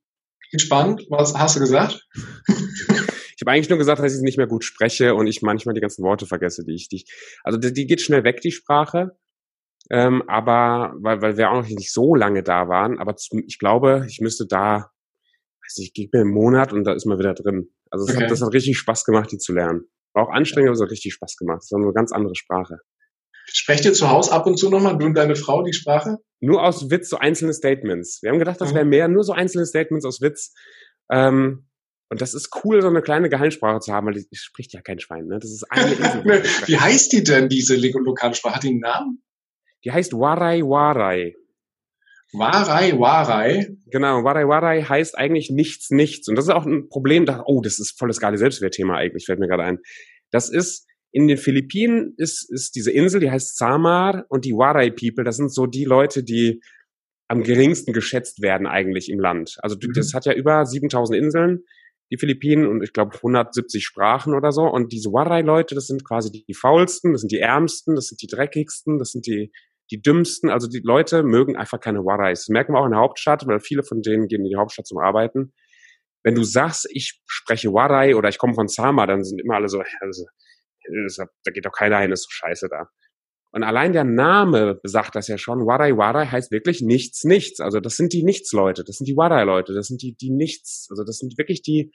Spannend. 0.57 1.07
Was 1.09 1.33
hast 1.33 1.55
du 1.55 1.59
gesagt? 1.61 2.05
ich 3.41 3.41
habe 3.41 3.51
eigentlich 3.51 3.69
nur 3.69 3.79
gesagt, 3.79 4.03
dass 4.03 4.15
ich 4.15 4.21
nicht 4.21 4.37
mehr 4.37 4.47
gut 4.47 4.63
spreche 4.63 5.15
und 5.15 5.27
ich 5.27 5.41
manchmal 5.41 5.73
die 5.73 5.81
ganzen 5.81 6.03
Worte 6.03 6.25
vergesse, 6.25 6.65
die 6.65 6.75
ich, 6.75 6.89
die 6.89 6.97
ich 6.97 7.05
also 7.43 7.57
die, 7.57 7.73
die 7.73 7.87
geht 7.87 8.01
schnell 8.01 8.23
weg, 8.23 8.41
die 8.41 8.51
Sprache. 8.51 9.17
Ähm, 9.89 10.23
aber 10.27 10.93
weil, 10.99 11.21
weil 11.21 11.37
wir 11.37 11.49
auch 11.49 11.61
noch 11.61 11.67
nicht 11.67 11.91
so 11.91 12.15
lange 12.15 12.43
da 12.43 12.67
waren, 12.67 12.99
aber 12.99 13.15
zum, 13.15 13.43
ich 13.45 13.57
glaube, 13.57 14.05
ich 14.07 14.19
müsste 14.21 14.45
da 14.45 14.91
weiß 15.71 15.77
nicht, 15.77 15.93
gib 15.93 16.13
mir 16.13 16.21
einen 16.21 16.31
Monat 16.31 16.73
und 16.73 16.83
da 16.83 16.93
ist 16.93 17.05
man 17.05 17.17
wieder 17.17 17.33
drin. 17.33 17.69
Also 17.89 18.05
okay. 18.05 18.23
hat, 18.23 18.31
das 18.31 18.41
hat 18.41 18.53
richtig 18.53 18.77
Spaß 18.77 19.05
gemacht, 19.05 19.31
die 19.31 19.37
zu 19.37 19.53
lernen. 19.53 19.85
War 20.13 20.27
auch 20.27 20.31
anstrengend, 20.31 20.69
aber 20.69 20.75
es 20.75 20.81
hat 20.81 20.91
richtig 20.91 21.13
Spaß 21.13 21.37
gemacht. 21.37 21.61
Es 21.63 21.71
war 21.71 21.81
eine 21.81 21.93
ganz 21.93 22.11
andere 22.11 22.35
Sprache. 22.35 22.77
Sprecht 23.45 23.85
ihr 23.85 23.93
zu 23.93 24.09
Hause 24.09 24.31
ab 24.31 24.45
und 24.45 24.57
zu 24.57 24.69
nochmal, 24.69 24.97
du 24.97 25.05
und 25.05 25.15
deine 25.15 25.35
Frau, 25.35 25.63
die 25.63 25.73
Sprache? 25.73 26.17
Nur 26.41 26.63
aus 26.63 26.89
Witz 26.89 27.09
so 27.09 27.17
einzelne 27.17 27.53
Statements. 27.53 28.19
Wir 28.21 28.31
haben 28.31 28.39
gedacht, 28.39 28.61
das 28.61 28.73
wäre 28.73 28.85
mehr, 28.85 29.07
nur 29.07 29.23
so 29.23 29.33
einzelne 29.33 29.65
Statements 29.65 30.05
aus 30.05 30.21
Witz. 30.21 30.53
Ähm, 31.11 31.67
und 32.09 32.21
das 32.21 32.33
ist 32.33 32.49
cool, 32.63 32.81
so 32.81 32.87
eine 32.87 33.01
kleine 33.01 33.29
Geheimsprache 33.29 33.79
zu 33.79 33.93
haben, 33.93 34.07
weil 34.07 34.13
die, 34.13 34.27
die 34.27 34.35
spricht 34.35 34.73
ja 34.73 34.81
kein 34.81 34.99
Schwein. 34.99 35.27
Ne? 35.27 35.39
Das 35.39 35.49
ist 35.49 35.63
eine 35.71 35.93
Insel. 35.93 36.43
Wie 36.67 36.77
heißt 36.77 37.11
die 37.13 37.23
denn, 37.23 37.49
diese 37.49 37.75
lokale 37.75 38.35
Sprache? 38.35 38.55
Hat 38.55 38.63
die 38.63 38.69
einen 38.69 38.79
Namen? 38.79 39.23
Die 39.83 39.91
heißt 39.91 40.13
Warai 40.13 40.61
Warai. 40.61 41.35
Warai 42.33 42.97
Warai? 42.97 43.75
Genau, 43.87 44.23
Warai 44.23 44.47
Warai 44.47 44.83
heißt 44.83 45.17
eigentlich 45.17 45.49
nichts, 45.49 45.89
nichts. 45.89 46.27
Und 46.27 46.35
das 46.35 46.45
ist 46.45 46.51
auch 46.51 46.65
ein 46.65 46.87
Problem, 46.89 47.25
da, 47.25 47.43
oh, 47.45 47.61
das 47.61 47.79
ist 47.79 47.97
voll 47.97 48.07
das 48.07 48.19
geile 48.19 48.37
Selbstwertthema 48.37 48.95
eigentlich, 48.95 49.25
fällt 49.25 49.39
mir 49.39 49.47
gerade 49.47 49.63
ein. 49.63 49.79
Das 50.31 50.49
ist, 50.49 50.87
in 51.11 51.27
den 51.27 51.37
Philippinen 51.37 52.13
ist, 52.17 52.49
ist 52.49 52.75
diese 52.75 52.91
Insel, 52.91 53.19
die 53.19 53.31
heißt 53.31 53.57
Samar 53.57 54.25
und 54.29 54.45
die 54.45 54.53
Waray 54.53 54.91
People, 54.91 55.25
das 55.25 55.35
sind 55.35 55.53
so 55.53 55.65
die 55.65 55.83
Leute, 55.83 56.23
die 56.23 56.61
am 57.27 57.43
geringsten 57.43 57.93
geschätzt 57.93 58.41
werden 58.41 58.67
eigentlich 58.67 59.09
im 59.09 59.19
Land. 59.19 59.57
Also 59.61 59.75
mhm. 59.75 59.93
das 59.93 60.13
hat 60.13 60.25
ja 60.25 60.33
über 60.33 60.65
7000 60.65 61.17
Inseln, 61.17 61.63
die 62.11 62.17
Philippinen, 62.17 62.67
und 62.67 62.83
ich 62.83 62.91
glaube 62.91 63.15
170 63.15 63.85
Sprachen 63.85 64.33
oder 64.33 64.51
so. 64.51 64.63
Und 64.63 64.91
diese 64.91 65.13
Waray-Leute, 65.13 65.75
das 65.75 65.87
sind 65.87 66.03
quasi 66.03 66.29
die 66.29 66.53
faulsten, 66.53 67.13
das 67.13 67.21
sind 67.21 67.31
die 67.31 67.39
ärmsten, 67.39 67.95
das 67.95 68.07
sind 68.07 68.21
die 68.21 68.27
dreckigsten, 68.27 68.99
das 68.99 69.11
sind 69.11 69.27
die, 69.27 69.51
die 69.91 70.01
dümmsten. 70.01 70.49
Also 70.49 70.67
die 70.67 70.81
Leute 70.83 71.23
mögen 71.23 71.55
einfach 71.55 71.79
keine 71.79 71.99
Warays. 71.99 72.41
Das 72.41 72.49
merken 72.49 72.73
wir 72.73 72.79
auch 72.79 72.85
in 72.85 72.91
der 72.91 72.99
Hauptstadt, 72.99 73.45
weil 73.45 73.59
viele 73.59 73.83
von 73.83 74.01
denen 74.01 74.27
gehen 74.27 74.43
in 74.43 74.49
die 74.49 74.55
Hauptstadt 74.55 74.87
zum 74.87 74.99
Arbeiten. 74.99 75.53
Wenn 76.23 76.35
du 76.35 76.43
sagst, 76.43 76.87
ich 76.91 77.19
spreche 77.25 77.73
Waray 77.73 78.13
oder 78.13 78.29
ich 78.29 78.37
komme 78.37 78.53
von 78.53 78.67
Sama, 78.67 79.05
dann 79.07 79.23
sind 79.23 79.41
immer 79.41 79.55
alle 79.55 79.67
so, 79.67 79.81
also, 80.01 80.25
da 81.43 81.51
geht 81.51 81.65
doch 81.65 81.71
keiner 81.71 81.99
hin, 81.99 82.11
ist 82.11 82.23
so 82.23 82.29
scheiße 82.29 82.67
da. 82.69 82.89
Und 83.53 83.63
allein 83.63 83.91
der 83.91 84.05
Name 84.05 84.79
sagt 84.83 85.15
das 85.15 85.27
ja 85.27 85.37
schon. 85.37 85.65
Warai 85.65 85.97
Warai 85.97 86.25
heißt 86.27 86.51
wirklich 86.51 86.81
nichts, 86.81 87.25
nichts. 87.25 87.59
Also 87.59 87.81
das 87.81 87.97
sind 87.97 88.13
die 88.13 88.23
Nichtsleute, 88.23 88.83
das 88.85 88.97
sind 88.97 89.07
die 89.07 89.17
Warai-Leute, 89.17 89.73
das 89.73 89.87
sind 89.87 90.01
die, 90.01 90.15
die 90.15 90.31
Nichts. 90.31 90.87
Also 90.89 91.03
das 91.03 91.17
sind 91.17 91.37
wirklich 91.37 91.61
die, 91.61 91.91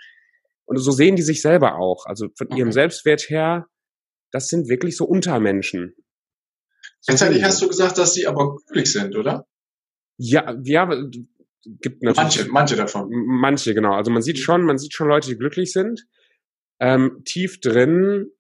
und 0.67 0.77
so 0.77 0.91
sehen 0.91 1.17
die 1.17 1.23
sich 1.23 1.41
selber 1.41 1.77
auch. 1.79 2.05
Also 2.05 2.29
von 2.37 2.49
okay. 2.49 2.59
ihrem 2.59 2.73
Selbstwert 2.73 3.31
her, 3.31 3.67
das 4.33 4.49
sind 4.49 4.69
wirklich 4.69 4.97
so 4.97 5.07
Untermenschen. 5.07 5.95
Gleichzeitig 7.07 7.43
hast 7.45 7.63
du 7.63 7.69
gesagt, 7.69 7.99
dass 7.99 8.15
sie 8.15 8.27
aber 8.27 8.57
glücklich 8.57 8.93
sind, 8.93 9.17
oder? 9.17 9.47
Ja, 10.19 10.57
ja, 10.65 10.87
gibt 11.63 12.03
natürlich. 12.03 12.17
Manche, 12.17 12.49
manche 12.49 12.77
davon. 12.77 13.09
Manche, 13.11 13.75
genau. 13.75 13.95
Also 13.95 14.11
man 14.11 14.23
sieht 14.23 14.39
schon, 14.39 14.63
man 14.63 14.79
sieht 14.79 14.93
schon 14.93 15.09
Leute, 15.09 15.29
die 15.29 15.37
glücklich 15.37 15.73
sind. 15.73 16.07
Ähm, 16.81 17.23
tief 17.25 17.61
drin 17.61 18.31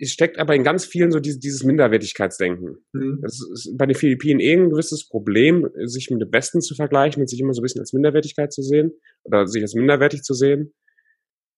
es 0.00 0.12
steckt 0.12 0.38
aber 0.38 0.54
in 0.54 0.64
ganz 0.64 0.86
vielen 0.86 1.12
so 1.12 1.20
dieses, 1.20 1.40
dieses 1.40 1.62
Minderwertigkeitsdenken. 1.62 2.78
Mhm. 2.92 3.18
Das 3.20 3.38
ist 3.52 3.76
bei 3.76 3.86
den 3.86 3.94
Philippinen 3.94 4.40
eh 4.40 4.54
ein 4.54 4.70
gewisses 4.70 5.06
Problem, 5.06 5.68
sich 5.84 6.10
mit 6.10 6.22
dem 6.22 6.32
Westen 6.32 6.62
zu 6.62 6.74
vergleichen 6.74 7.22
und 7.22 7.28
sich 7.28 7.40
immer 7.40 7.52
so 7.52 7.60
ein 7.60 7.64
bisschen 7.64 7.80
als 7.80 7.92
Minderwertigkeit 7.92 8.52
zu 8.52 8.62
sehen 8.62 8.92
oder 9.24 9.46
sich 9.46 9.62
als 9.62 9.74
minderwertig 9.74 10.22
zu 10.22 10.32
sehen. 10.32 10.72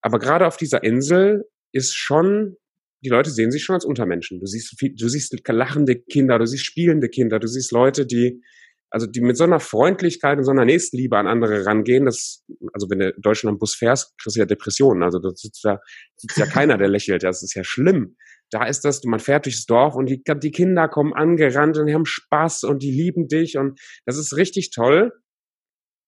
Aber 0.01 0.19
gerade 0.19 0.47
auf 0.47 0.57
dieser 0.57 0.83
Insel 0.83 1.45
ist 1.73 1.95
schon, 1.95 2.57
die 3.03 3.09
Leute 3.09 3.31
sehen 3.31 3.51
sich 3.51 3.65
schon 3.65 3.75
als 3.75 3.85
Untermenschen. 3.85 4.41
Du 4.41 4.47
siehst, 4.47 4.75
du 4.81 5.09
siehst 5.09 5.37
lachende 5.49 5.97
Kinder, 5.97 6.39
du 6.39 6.47
siehst 6.47 6.65
spielende 6.65 7.09
Kinder, 7.09 7.39
du 7.39 7.47
siehst 7.47 7.73
Leute, 7.73 8.07
die, 8.07 8.43
also 8.91 9.07
die 9.07 9.21
mit 9.21 9.37
so 9.37 9.45
einer 9.45 9.61
Freundlichkeit 9.61 10.39
und 10.39 10.45
so 10.45 10.51
einer 10.51 10.65
Nächstenliebe 10.65 11.17
an 11.17 11.27
andere 11.27 11.67
rangehen, 11.67 12.05
das, 12.05 12.45
also 12.73 12.89
wenn 12.91 13.01
du 13.01 13.15
Deutschland 13.19 13.55
am 13.55 13.59
Bus 13.59 13.75
fährst, 13.75 14.17
kriegst 14.19 14.37
du 14.37 14.41
ja 14.41 14.47
Depressionen. 14.47 15.03
Also 15.03 15.19
da 15.19 15.31
sitzt 15.35 15.65
ja, 15.65 15.79
sitzt 16.17 16.39
ja 16.39 16.47
keiner, 16.47 16.79
der 16.79 16.89
lächelt. 16.89 17.23
Das 17.23 17.43
ist 17.43 17.55
ja 17.55 17.65
schlimm 17.65 18.17
da 18.53 18.67
ist 18.67 18.85
das, 18.85 19.03
man 19.05 19.19
fährt 19.19 19.47
durchs 19.47 19.65
Dorf 19.65 19.95
und 19.95 20.07
die, 20.07 20.23
die 20.23 20.51
Kinder 20.51 20.87
kommen 20.87 21.15
angerannt 21.15 21.79
und 21.79 21.87
die 21.87 21.95
haben 21.95 22.05
Spaß 22.05 22.65
und 22.65 22.83
die 22.83 22.91
lieben 22.91 23.27
dich 23.27 23.57
und 23.57 23.81
das 24.05 24.19
ist 24.19 24.37
richtig 24.37 24.71
toll. 24.71 25.11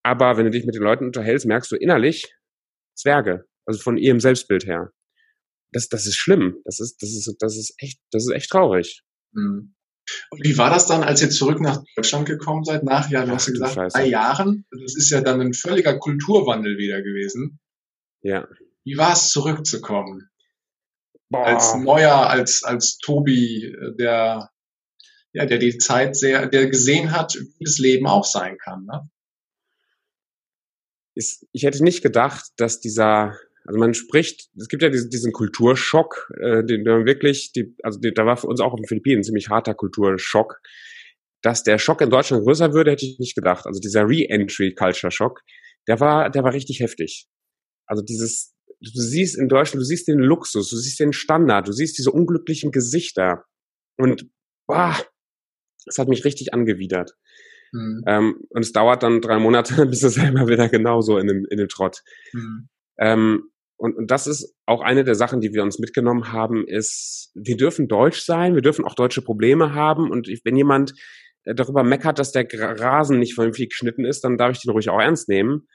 Aber 0.04 0.37
wenn 0.37 0.44
du 0.44 0.50
dich 0.50 0.66
mit 0.66 0.74
den 0.74 0.83
Leuten 0.83 1.07
unterhältst, 1.07 1.46
merkst 1.46 1.72
du 1.72 1.76
innerlich 1.76 2.35
Zwerge, 2.94 3.46
also 3.66 3.80
von 3.80 3.96
ihrem 3.96 4.20
Selbstbild 4.20 4.66
her. 4.66 4.92
Das, 5.74 5.88
das 5.88 6.06
ist 6.06 6.16
schlimm. 6.16 6.60
Das 6.64 6.78
ist, 6.78 7.02
das 7.02 7.10
ist, 7.10 7.34
das 7.40 7.56
ist 7.56 7.74
echt, 7.78 7.98
das 8.12 8.24
ist 8.24 8.32
echt 8.32 8.48
traurig. 8.48 9.02
Mhm. 9.32 9.74
Und 10.30 10.44
wie 10.44 10.56
war 10.56 10.70
das 10.70 10.87
dann, 10.87 11.02
als 11.02 11.20
ihr 11.20 11.30
zurück 11.30 11.60
nach 11.60 11.82
Deutschland 11.96 12.26
gekommen 12.26 12.62
seid, 12.62 12.84
nach, 12.84 13.10
ja, 13.10 13.24
du 13.24 13.32
hast 13.32 13.46
gesagt, 13.46 13.74
Scheiße. 13.74 13.98
drei 13.98 14.06
Jahren? 14.06 14.66
Das 14.70 14.94
ist 14.96 15.10
ja 15.10 15.20
dann 15.20 15.40
ein 15.40 15.52
völliger 15.52 15.98
Kulturwandel 15.98 16.78
wieder 16.78 17.02
gewesen. 17.02 17.58
Ja. 18.22 18.46
Wie 18.84 18.96
war 18.96 19.14
es, 19.14 19.30
zurückzukommen? 19.30 20.30
Boah. 21.30 21.46
als 21.46 21.74
Neuer, 21.74 22.28
als, 22.28 22.62
als 22.62 22.98
Tobi, 22.98 23.64
äh, 23.64 23.96
der, 23.96 24.50
ja, 25.32 25.46
der 25.46 25.58
die 25.58 25.78
Zeit 25.78 26.16
sehr, 26.16 26.46
der 26.46 26.68
gesehen 26.68 27.10
hat, 27.10 27.34
wie 27.34 27.64
das 27.64 27.78
Leben 27.78 28.06
auch 28.06 28.24
sein 28.24 28.56
kann. 28.58 28.84
Ne? 28.84 29.08
Ich 31.16 31.62
hätte 31.62 31.82
nicht 31.82 32.02
gedacht, 32.02 32.52
dass 32.56 32.80
dieser, 32.80 33.37
also 33.66 33.79
man 33.79 33.94
spricht, 33.94 34.50
es 34.57 34.68
gibt 34.68 34.83
ja 34.83 34.90
diesen, 34.90 35.11
diesen 35.11 35.33
Kulturschock, 35.33 36.31
äh, 36.40 36.62
den 36.64 36.85
man 36.85 37.07
wirklich, 37.07 37.53
die, 37.53 37.74
also 37.83 37.98
die, 37.98 38.12
da 38.12 38.27
war 38.27 38.37
für 38.37 38.46
uns 38.46 38.61
auch 38.61 38.72
auf 38.72 38.81
den 38.81 38.87
Philippinen 38.87 39.20
ein 39.20 39.24
ziemlich 39.24 39.48
harter 39.48 39.74
Kulturschock. 39.74 40.61
Dass 41.42 41.62
der 41.62 41.79
Schock 41.79 42.00
in 42.00 42.11
Deutschland 42.11 42.44
größer 42.44 42.72
würde, 42.72 42.92
hätte 42.92 43.05
ich 43.05 43.18
nicht 43.18 43.35
gedacht. 43.35 43.66
Also 43.66 43.81
dieser 43.81 44.09
Re-Entry-Culture-Schock, 44.09 45.42
der 45.87 46.00
war, 46.00 46.31
der 46.31 46.42
war 46.42 46.55
richtig 46.55 46.81
heftig. 46.81 47.27
Also 47.87 48.03
dieses, 48.03 48.55
du 48.81 49.00
siehst 49.00 49.37
in 49.38 49.48
Deutschland, 49.48 49.83
du 49.83 49.85
siehst 49.85 50.09
den 50.09 50.18
Luxus, 50.18 50.70
du 50.70 50.77
siehst 50.77 51.00
den 51.00 51.12
Standard, 51.12 51.68
du 51.68 51.72
siehst 51.72 51.98
diese 51.98 52.11
unglücklichen 52.11 52.70
Gesichter. 52.70 53.44
Und 53.98 54.27
boah, 54.66 54.96
das 55.85 55.98
hat 55.98 56.09
mich 56.09 56.24
richtig 56.24 56.55
angewidert. 56.55 57.12
Mhm. 57.72 58.03
Ähm, 58.07 58.40
und 58.50 58.62
es 58.62 58.72
dauert 58.72 59.03
dann 59.03 59.20
drei 59.20 59.38
Monate, 59.38 59.87
bis 59.87 60.03
es 60.03 60.14
selber 60.14 60.48
wieder 60.48 60.68
genauso 60.68 61.18
in 61.18 61.27
dem, 61.27 61.46
in 61.50 61.59
dem 61.59 61.68
Trott. 61.68 62.03
Mhm. 62.33 62.68
Ähm, 62.98 63.50
und, 63.85 63.97
und 63.97 64.11
das 64.11 64.27
ist 64.27 64.57
auch 64.64 64.81
eine 64.81 65.05
der 65.05 65.14
Sachen, 65.14 65.42
die 65.42 65.53
wir 65.53 65.62
uns 65.62 65.79
mitgenommen 65.79 66.33
haben, 66.33 66.66
ist, 66.66 67.31
wir 67.35 67.59
dürfen 67.59 67.87
deutsch 67.87 68.23
sein, 68.23 68.55
wir 68.55 68.62
dürfen 68.62 68.83
auch 68.87 68.94
deutsche 68.94 69.20
Probleme 69.20 69.75
haben. 69.75 70.11
Und 70.11 70.27
wenn 70.42 70.57
jemand 70.57 70.94
äh, 71.44 71.55
darüber 71.55 71.83
meckert, 71.83 72.18
dass 72.18 72.33
der 72.33 72.47
Rasen 72.51 73.18
nicht 73.18 73.35
vernünftig 73.35 73.68
geschnitten 73.68 74.07
ist, 74.07 74.25
dann 74.25 74.38
darf 74.38 74.53
ich 74.53 74.62
den 74.62 74.70
ruhig 74.70 74.88
auch 74.88 74.99
ernst 74.99 75.29
nehmen. 75.29 75.68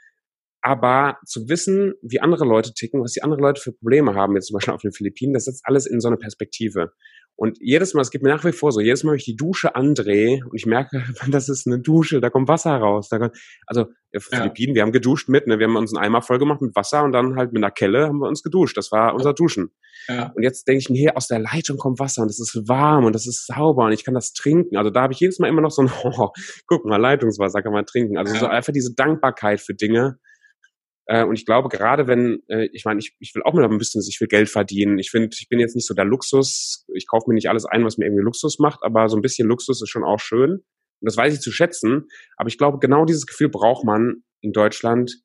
Aber 0.62 1.20
zu 1.24 1.50
wissen, 1.50 1.94
wie 2.02 2.20
andere 2.20 2.46
Leute 2.46 2.74
ticken, 2.74 3.00
was 3.04 3.14
die 3.14 3.22
anderen 3.22 3.44
Leute 3.44 3.62
für 3.62 3.74
Probleme 3.74 4.16
haben, 4.16 4.34
jetzt 4.34 4.48
zum 4.48 4.56
Beispiel 4.56 4.74
auf 4.74 4.82
den 4.82 4.92
Philippinen, 4.92 5.36
das 5.36 5.46
setzt 5.46 5.62
alles 5.66 5.86
in 5.86 6.00
so 6.00 6.08
eine 6.08 6.18
Perspektive. 6.18 6.94
Und 7.40 7.58
jedes 7.62 7.94
Mal, 7.94 8.02
es 8.02 8.12
geht 8.12 8.22
mir 8.22 8.32
nach 8.32 8.44
wie 8.44 8.52
vor 8.52 8.74
so, 8.74 8.82
jedes 8.82 9.06
Mal, 9.06 9.12
wenn 9.12 9.18
ich 9.18 9.24
die 9.24 9.38
Dusche 9.38 9.74
andrehe 9.74 10.42
und 10.46 10.58
ich 10.58 10.66
merke, 10.66 11.02
das 11.32 11.48
ist 11.48 11.66
eine 11.68 11.80
Dusche, 11.80 12.20
da 12.20 12.30
kommt 12.30 12.50
Wasser 12.50 12.76
raus. 12.76 13.08
Da 13.08 13.18
kommt, 13.18 13.38
also 13.66 13.86
ja. 14.12 14.20
Philippinen, 14.20 14.76
wir 14.76 14.82
haben 14.82 14.92
geduscht 14.92 15.30
mit, 15.30 15.48
ne? 15.48 15.58
wir 15.58 15.68
haben 15.68 15.78
uns 15.78 15.96
einen 15.96 16.04
Eimer 16.04 16.22
voll 16.22 16.38
gemacht 16.38 16.62
mit 16.62 16.76
Wasser 16.76 17.02
und 17.02 17.14
dann 17.14 17.38
halt 17.38 17.54
mit 17.54 17.64
einer 17.64 17.72
Kelle 17.72 18.08
haben 18.08 18.20
wir 18.20 18.28
uns 18.28 18.44
geduscht. 18.44 18.76
Das 18.76 18.92
war 18.92 19.16
unser 19.16 19.34
Duschen. 19.34 19.72
Ja. 20.10 20.34
Und 20.36 20.44
jetzt 20.44 20.68
denke 20.68 20.80
ich 20.80 20.90
mir, 20.90 20.98
hier 20.98 21.16
aus 21.16 21.28
der 21.28 21.40
Leitung 21.40 21.78
kommt 21.78 22.00
Wasser 22.00 22.24
und 22.24 22.30
es 22.30 22.42
ist 22.42 22.68
warm 22.68 23.06
und 23.06 23.16
es 23.16 23.26
ist 23.26 23.48
sauber 23.48 23.86
und 23.86 23.94
ich 23.94 24.04
kann 24.04 24.16
das 24.16 24.34
trinken. 24.34 24.76
Also 24.76 24.90
da 24.90 25.04
habe 25.04 25.14
ich 25.14 25.22
jedes 25.22 25.40
Mal 25.40 25.48
immer 25.48 25.62
noch 25.62 25.72
so 25.72 25.84
ein, 25.84 25.92
oh, 26.04 26.32
guck 26.68 26.84
mal, 26.84 26.98
Leitungswasser 26.98 27.62
kann 27.62 27.72
man 27.72 27.86
trinken. 27.86 28.18
Also 28.18 28.34
ja. 28.34 28.40
so 28.42 28.48
einfach 28.48 28.74
diese 28.74 28.96
Dankbarkeit 28.96 29.62
für 29.62 29.76
Dinge, 29.76 30.20
äh, 31.10 31.24
und 31.24 31.34
ich 31.34 31.46
glaube, 31.46 31.70
gerade 31.70 32.06
wenn, 32.06 32.44
äh, 32.50 32.70
ich 32.72 32.86
meine, 32.86 33.00
ich, 33.00 33.16
ich 33.18 33.34
will 33.34 33.42
auch 33.42 33.54
mal 33.54 33.64
ein 33.64 33.80
bisschen, 33.80 34.04
ich 34.08 34.22
will 34.22 34.28
Geld 34.28 34.48
verdienen. 34.48 35.00
Ich 35.00 35.10
finde, 35.10 35.30
ich 35.34 35.50
bin 35.50 35.60
jetzt 35.60 35.76
nicht 35.76 35.88
so 35.88 35.96
der 35.96 36.06
Luxus. 36.06 36.86
Ich 36.94 37.08
kaufe 37.08 37.28
mir 37.28 37.34
nicht 37.34 37.50
alles 37.50 37.66
ein, 37.66 37.84
was 37.84 37.98
mir 37.98 38.06
irgendwie 38.06 38.24
Luxus 38.24 38.60
macht, 38.60 38.84
aber 38.84 39.10
so 39.10 39.18
ein 39.18 39.24
bisschen 39.24 39.48
Luxus 39.48 39.82
ist 39.82 39.90
schon 39.90 40.04
auch 40.04 40.20
schön. 40.20 40.52
Und 40.52 40.64
das 41.02 41.18
weiß 41.18 41.34
ich 41.34 41.40
zu 41.40 41.52
schätzen. 41.52 42.06
Aber 42.38 42.48
ich 42.48 42.60
glaube, 42.60 42.78
genau 42.78 43.06
dieses 43.06 43.26
Gefühl 43.26 43.50
braucht 43.50 43.86
man 43.86 44.24
in 44.42 44.52
Deutschland. 44.52 45.24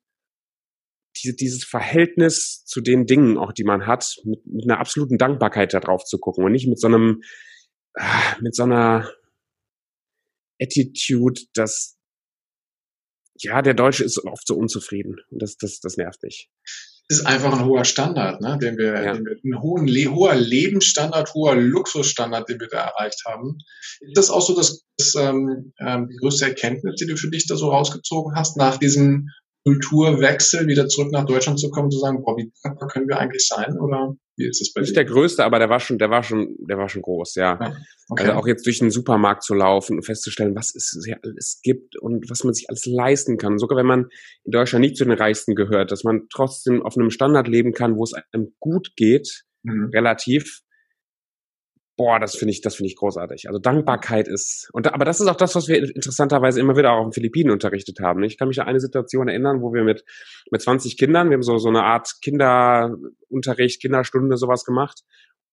Diese, 1.17 1.35
dieses 1.35 1.63
Verhältnis 1.63 2.65
zu 2.65 2.81
den 2.81 3.05
Dingen, 3.05 3.37
auch 3.37 3.53
die 3.53 3.63
man 3.63 3.85
hat, 3.85 4.15
mit, 4.23 4.43
mit 4.47 4.63
einer 4.67 4.79
absoluten 4.79 5.19
Dankbarkeit 5.19 5.71
da 5.75 5.81
drauf 5.81 6.03
zu 6.03 6.17
gucken 6.17 6.43
und 6.45 6.51
nicht 6.51 6.67
mit 6.67 6.79
so 6.79 6.87
einem, 6.87 7.21
ah, 7.93 8.37
mit 8.41 8.55
so 8.55 8.63
einer 8.63 9.07
Attitude, 10.59 11.41
dass 11.53 11.94
ja, 13.39 13.61
der 13.61 13.73
Deutsche 13.73 14.03
ist 14.03 14.23
oft 14.25 14.47
so 14.47 14.55
unzufrieden. 14.55 15.17
Das, 15.31 15.57
das, 15.57 15.79
das 15.79 15.97
nervt 15.97 16.23
mich. 16.23 16.49
Ist 17.07 17.27
einfach 17.27 17.53
ein 17.53 17.65
hoher 17.65 17.85
Standard, 17.85 18.41
ne? 18.41 18.57
den 18.59 18.77
wir, 18.77 18.93
ja. 19.03 19.13
den 19.13 19.25
wir 19.25 19.37
ein 19.43 19.61
hohen, 19.61 19.87
hoher 19.87 20.33
Lebensstandard, 20.33 21.33
hoher 21.35 21.55
Luxusstandard, 21.55 22.49
den 22.49 22.59
wir 22.59 22.67
da 22.67 22.85
erreicht 22.85 23.21
haben. 23.27 23.59
Ist 24.01 24.17
das 24.17 24.29
auch 24.31 24.41
so 24.41 24.55
das, 24.55 24.83
das 24.97 25.13
ähm, 25.15 25.73
ähm 25.79 26.07
die 26.09 26.17
größte 26.17 26.45
Erkenntnis, 26.45 26.95
die 26.95 27.05
du 27.05 27.15
für 27.15 27.29
dich 27.29 27.45
da 27.47 27.57
so 27.57 27.69
rausgezogen 27.69 28.33
hast, 28.35 28.57
nach 28.57 28.77
diesem 28.77 29.29
Kulturwechsel 29.65 30.67
wieder 30.67 30.87
zurück 30.87 31.11
nach 31.11 31.25
Deutschland 31.25 31.59
zu 31.59 31.69
kommen, 31.69 31.91
zu 31.91 31.99
sagen, 31.99 32.23
boah, 32.23 32.37
wie 32.37 32.51
dankbar 32.63 32.87
können 32.87 33.07
wir 33.07 33.19
eigentlich 33.19 33.47
sein? 33.47 33.77
Oder 33.79 34.15
wie 34.37 34.47
ist 34.47 34.61
es 34.61 34.73
bei 34.73 34.81
Nicht 34.81 34.91
dir? 34.91 35.03
der 35.03 35.05
größte, 35.05 35.43
aber 35.43 35.59
der 35.59 35.69
war 35.69 35.79
schon, 35.79 35.97
der 35.97 36.09
war 36.09 36.23
schon, 36.23 36.55
der 36.59 36.77
war 36.77 36.89
schon 36.89 37.01
groß, 37.01 37.35
ja. 37.35 37.53
okay. 38.09 38.23
Also 38.23 38.33
auch 38.33 38.47
jetzt 38.47 38.65
durch 38.65 38.79
den 38.79 38.91
Supermarkt 38.91 39.43
zu 39.43 39.53
laufen 39.53 39.97
und 39.97 40.03
festzustellen, 40.03 40.55
was 40.55 40.75
es 40.75 40.97
hier 41.05 41.19
alles 41.23 41.59
gibt 41.63 41.97
und 41.97 42.29
was 42.29 42.43
man 42.43 42.53
sich 42.53 42.69
alles 42.69 42.85
leisten 42.85 43.37
kann. 43.37 43.57
sogar 43.57 43.77
wenn 43.77 43.85
man 43.85 44.09
in 44.43 44.51
Deutschland 44.51 44.81
nicht 44.81 44.97
zu 44.97 45.05
den 45.05 45.13
Reichsten 45.13 45.55
gehört, 45.55 45.91
dass 45.91 46.03
man 46.03 46.27
trotzdem 46.31 46.81
auf 46.81 46.97
einem 46.97 47.11
Standard 47.11 47.47
leben 47.47 47.73
kann, 47.73 47.95
wo 47.95 48.03
es 48.03 48.13
einem 48.13 48.53
gut 48.59 48.95
geht, 48.95 49.43
mhm. 49.63 49.89
relativ. 49.93 50.61
Boah, 51.97 52.19
das 52.19 52.35
finde 52.35 52.51
ich, 52.51 52.61
das 52.61 52.75
finde 52.75 52.89
ich 52.89 52.95
großartig. 52.95 53.47
Also 53.47 53.59
Dankbarkeit 53.59 54.27
ist, 54.27 54.69
und 54.73 54.93
aber 54.93 55.05
das 55.05 55.21
ist 55.21 55.27
auch 55.27 55.35
das, 55.35 55.55
was 55.55 55.67
wir 55.67 55.77
interessanterweise 55.77 56.59
immer 56.59 56.75
wieder 56.75 56.91
auch 56.91 57.03
den 57.03 57.13
Philippinen 57.13 57.51
unterrichtet 57.51 57.99
haben. 58.01 58.23
Ich 58.23 58.37
kann 58.37 58.47
mich 58.47 58.61
an 58.61 58.67
eine 58.67 58.79
Situation 58.79 59.27
erinnern, 59.27 59.61
wo 59.61 59.73
wir 59.73 59.83
mit, 59.83 60.03
mit 60.51 60.61
20 60.61 60.97
Kindern, 60.97 61.29
wir 61.29 61.35
haben 61.35 61.43
so, 61.43 61.57
so 61.57 61.69
eine 61.69 61.83
Art 61.83 62.15
Kinderunterricht, 62.21 63.81
Kinderstunde, 63.81 64.37
sowas 64.37 64.65
gemacht. 64.65 65.01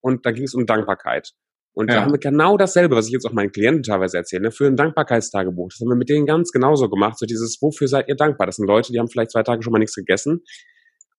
Und 0.01 0.27
da 0.27 0.33
ging 0.33 0.45
es 0.45 0.55
um 0.55 0.67
Dankbarkeit. 0.67 1.33
Und 1.75 1.89
ja. 1.89 1.97
da 1.97 2.03
haben 2.03 2.13
wir 2.13 2.19
genau 2.19 2.57
dasselbe, 2.57 2.97
was 2.97 3.07
ich 3.07 3.13
jetzt 3.13 3.25
auch 3.25 3.33
meinen 3.33 3.53
Klienten 3.53 3.83
teilweise 3.83 4.19
erzähle, 4.19 4.43
ne, 4.43 4.51
für 4.51 4.67
ein 4.67 4.77
Dankbarkeitstagebuch. 4.77 5.69
Das 5.71 5.81
haben 5.81 5.89
wir 5.89 5.97
mit 5.97 6.11
denen 6.11 6.27
ganz 6.27 6.51
genauso 6.51 6.91
gemacht. 6.91 7.19
So 7.19 7.25
dieses, 7.25 7.59
wofür 7.63 7.89
seid 7.89 8.09
ihr 8.09 8.17
dankbar? 8.17 8.47
Das 8.47 8.57
sind 8.57 8.67
Leute, 8.67 8.93
die 8.93 8.99
haben 8.99 9.09
vielleicht 9.09 9.31
zwei 9.31 9.43
Tage 9.43 9.63
schon 9.63 9.73
mal 9.73 9.79
nichts 9.79 9.95
gegessen. 9.95 10.43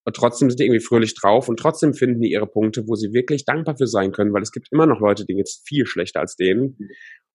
Und 0.06 0.16
trotzdem 0.16 0.50
sind 0.50 0.60
die 0.60 0.66
irgendwie 0.66 0.84
fröhlich 0.84 1.16
drauf 1.16 1.48
und 1.48 1.58
trotzdem 1.58 1.94
finden 1.94 2.22
die 2.22 2.32
ihre 2.32 2.48
Punkte, 2.48 2.84
wo 2.88 2.96
sie 2.96 3.14
wirklich 3.14 3.46
dankbar 3.46 3.78
für 3.78 3.88
sein 3.88 4.12
können, 4.12 4.34
weil 4.34 4.42
es 4.42 4.52
gibt 4.52 4.68
immer 4.72 4.86
noch 4.86 5.00
Leute, 5.00 5.26
die 5.26 5.34
jetzt 5.34 5.66
viel 5.68 5.86
schlechter 5.86 6.20
als 6.20 6.36
denen. 6.36 6.78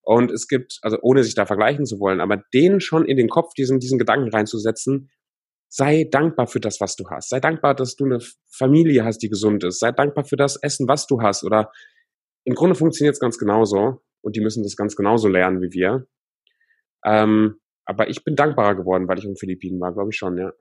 Und 0.03 0.31
es 0.31 0.49
gibt, 0.49 0.79
also 0.83 0.99
ohne 1.03 1.25
sich 1.25 1.35
da 1.35 1.47
vergleichen 1.47 1.87
zu 1.87 1.99
wollen, 1.99 2.21
aber 2.21 2.43
denen 2.53 2.81
schon 2.81 3.07
in 3.07 3.17
den 3.17 3.29
Kopf 3.29 3.55
diesen, 3.55 3.79
diesen 3.79 3.99
Gedanken 3.99 4.29
reinzusetzen, 4.31 5.11
sei 5.69 6.05
dankbar 6.11 6.47
für 6.47 6.61
das, 6.61 6.81
was 6.81 6.97
du 6.97 7.05
hast. 7.11 7.29
Sei 7.31 7.41
dankbar, 7.41 7.75
dass 7.75 7.97
du 7.97 8.05
eine 8.05 8.19
Familie 8.51 9.05
hast, 9.05 9.19
die 9.19 9.29
gesund 9.29 9.65
ist. 9.65 9.81
Sei 9.81 9.93
dankbar 9.93 10.25
für 10.25 10.37
das 10.37 10.57
Essen, 10.57 10.89
was 10.89 11.07
du 11.07 11.21
hast. 11.21 11.45
Oder 11.45 11.71
im 12.45 12.55
Grunde 12.55 12.75
funktioniert 12.75 13.15
es 13.15 13.21
ganz 13.21 13.39
genauso 13.39 14.03
und 14.23 14.37
die 14.37 14.41
müssen 14.41 14.63
das 14.63 14.77
ganz 14.77 14.97
genauso 14.97 15.29
lernen 15.29 15.61
wie 15.61 15.73
wir. 15.73 16.07
Ähm, 17.05 17.61
aber 17.85 18.09
ich 18.09 18.25
bin 18.25 18.37
dankbarer 18.37 18.75
geworden, 18.75 19.09
weil 19.09 19.19
ich 19.19 19.25
in 19.25 19.33
den 19.33 19.37
Philippinen 19.37 19.81
war, 19.81 19.93
glaube 19.93 20.11
ich 20.11 20.17
schon, 20.17 20.37
ja. 20.39 20.53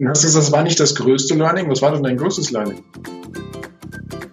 Und 0.00 0.08
hast 0.08 0.22
gesagt, 0.22 0.44
das 0.44 0.52
war 0.52 0.62
nicht 0.62 0.78
das 0.78 0.94
größte 0.94 1.34
Learning? 1.34 1.68
Was 1.68 1.82
war 1.82 1.90
denn 1.90 2.04
dein 2.04 2.16
größtes 2.16 2.52
Learning? 2.52 2.84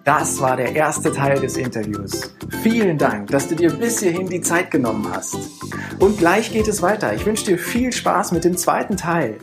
Das 0.04 0.40
war 0.40 0.56
der 0.56 0.76
erste 0.76 1.12
Teil 1.12 1.40
des 1.40 1.56
Interviews. 1.56 2.32
Vielen 2.62 2.96
Dank, 2.96 3.30
dass 3.32 3.48
du 3.48 3.56
dir 3.56 3.72
bis 3.72 3.98
hierhin 3.98 4.28
die 4.28 4.40
Zeit 4.40 4.70
genommen 4.70 5.08
hast. 5.12 5.36
Und 5.98 6.18
gleich 6.18 6.52
geht 6.52 6.68
es 6.68 6.82
weiter. 6.82 7.12
Ich 7.14 7.26
wünsche 7.26 7.46
dir 7.46 7.58
viel 7.58 7.92
Spaß 7.92 8.30
mit 8.30 8.44
dem 8.44 8.56
zweiten 8.56 8.96
Teil. 8.96 9.38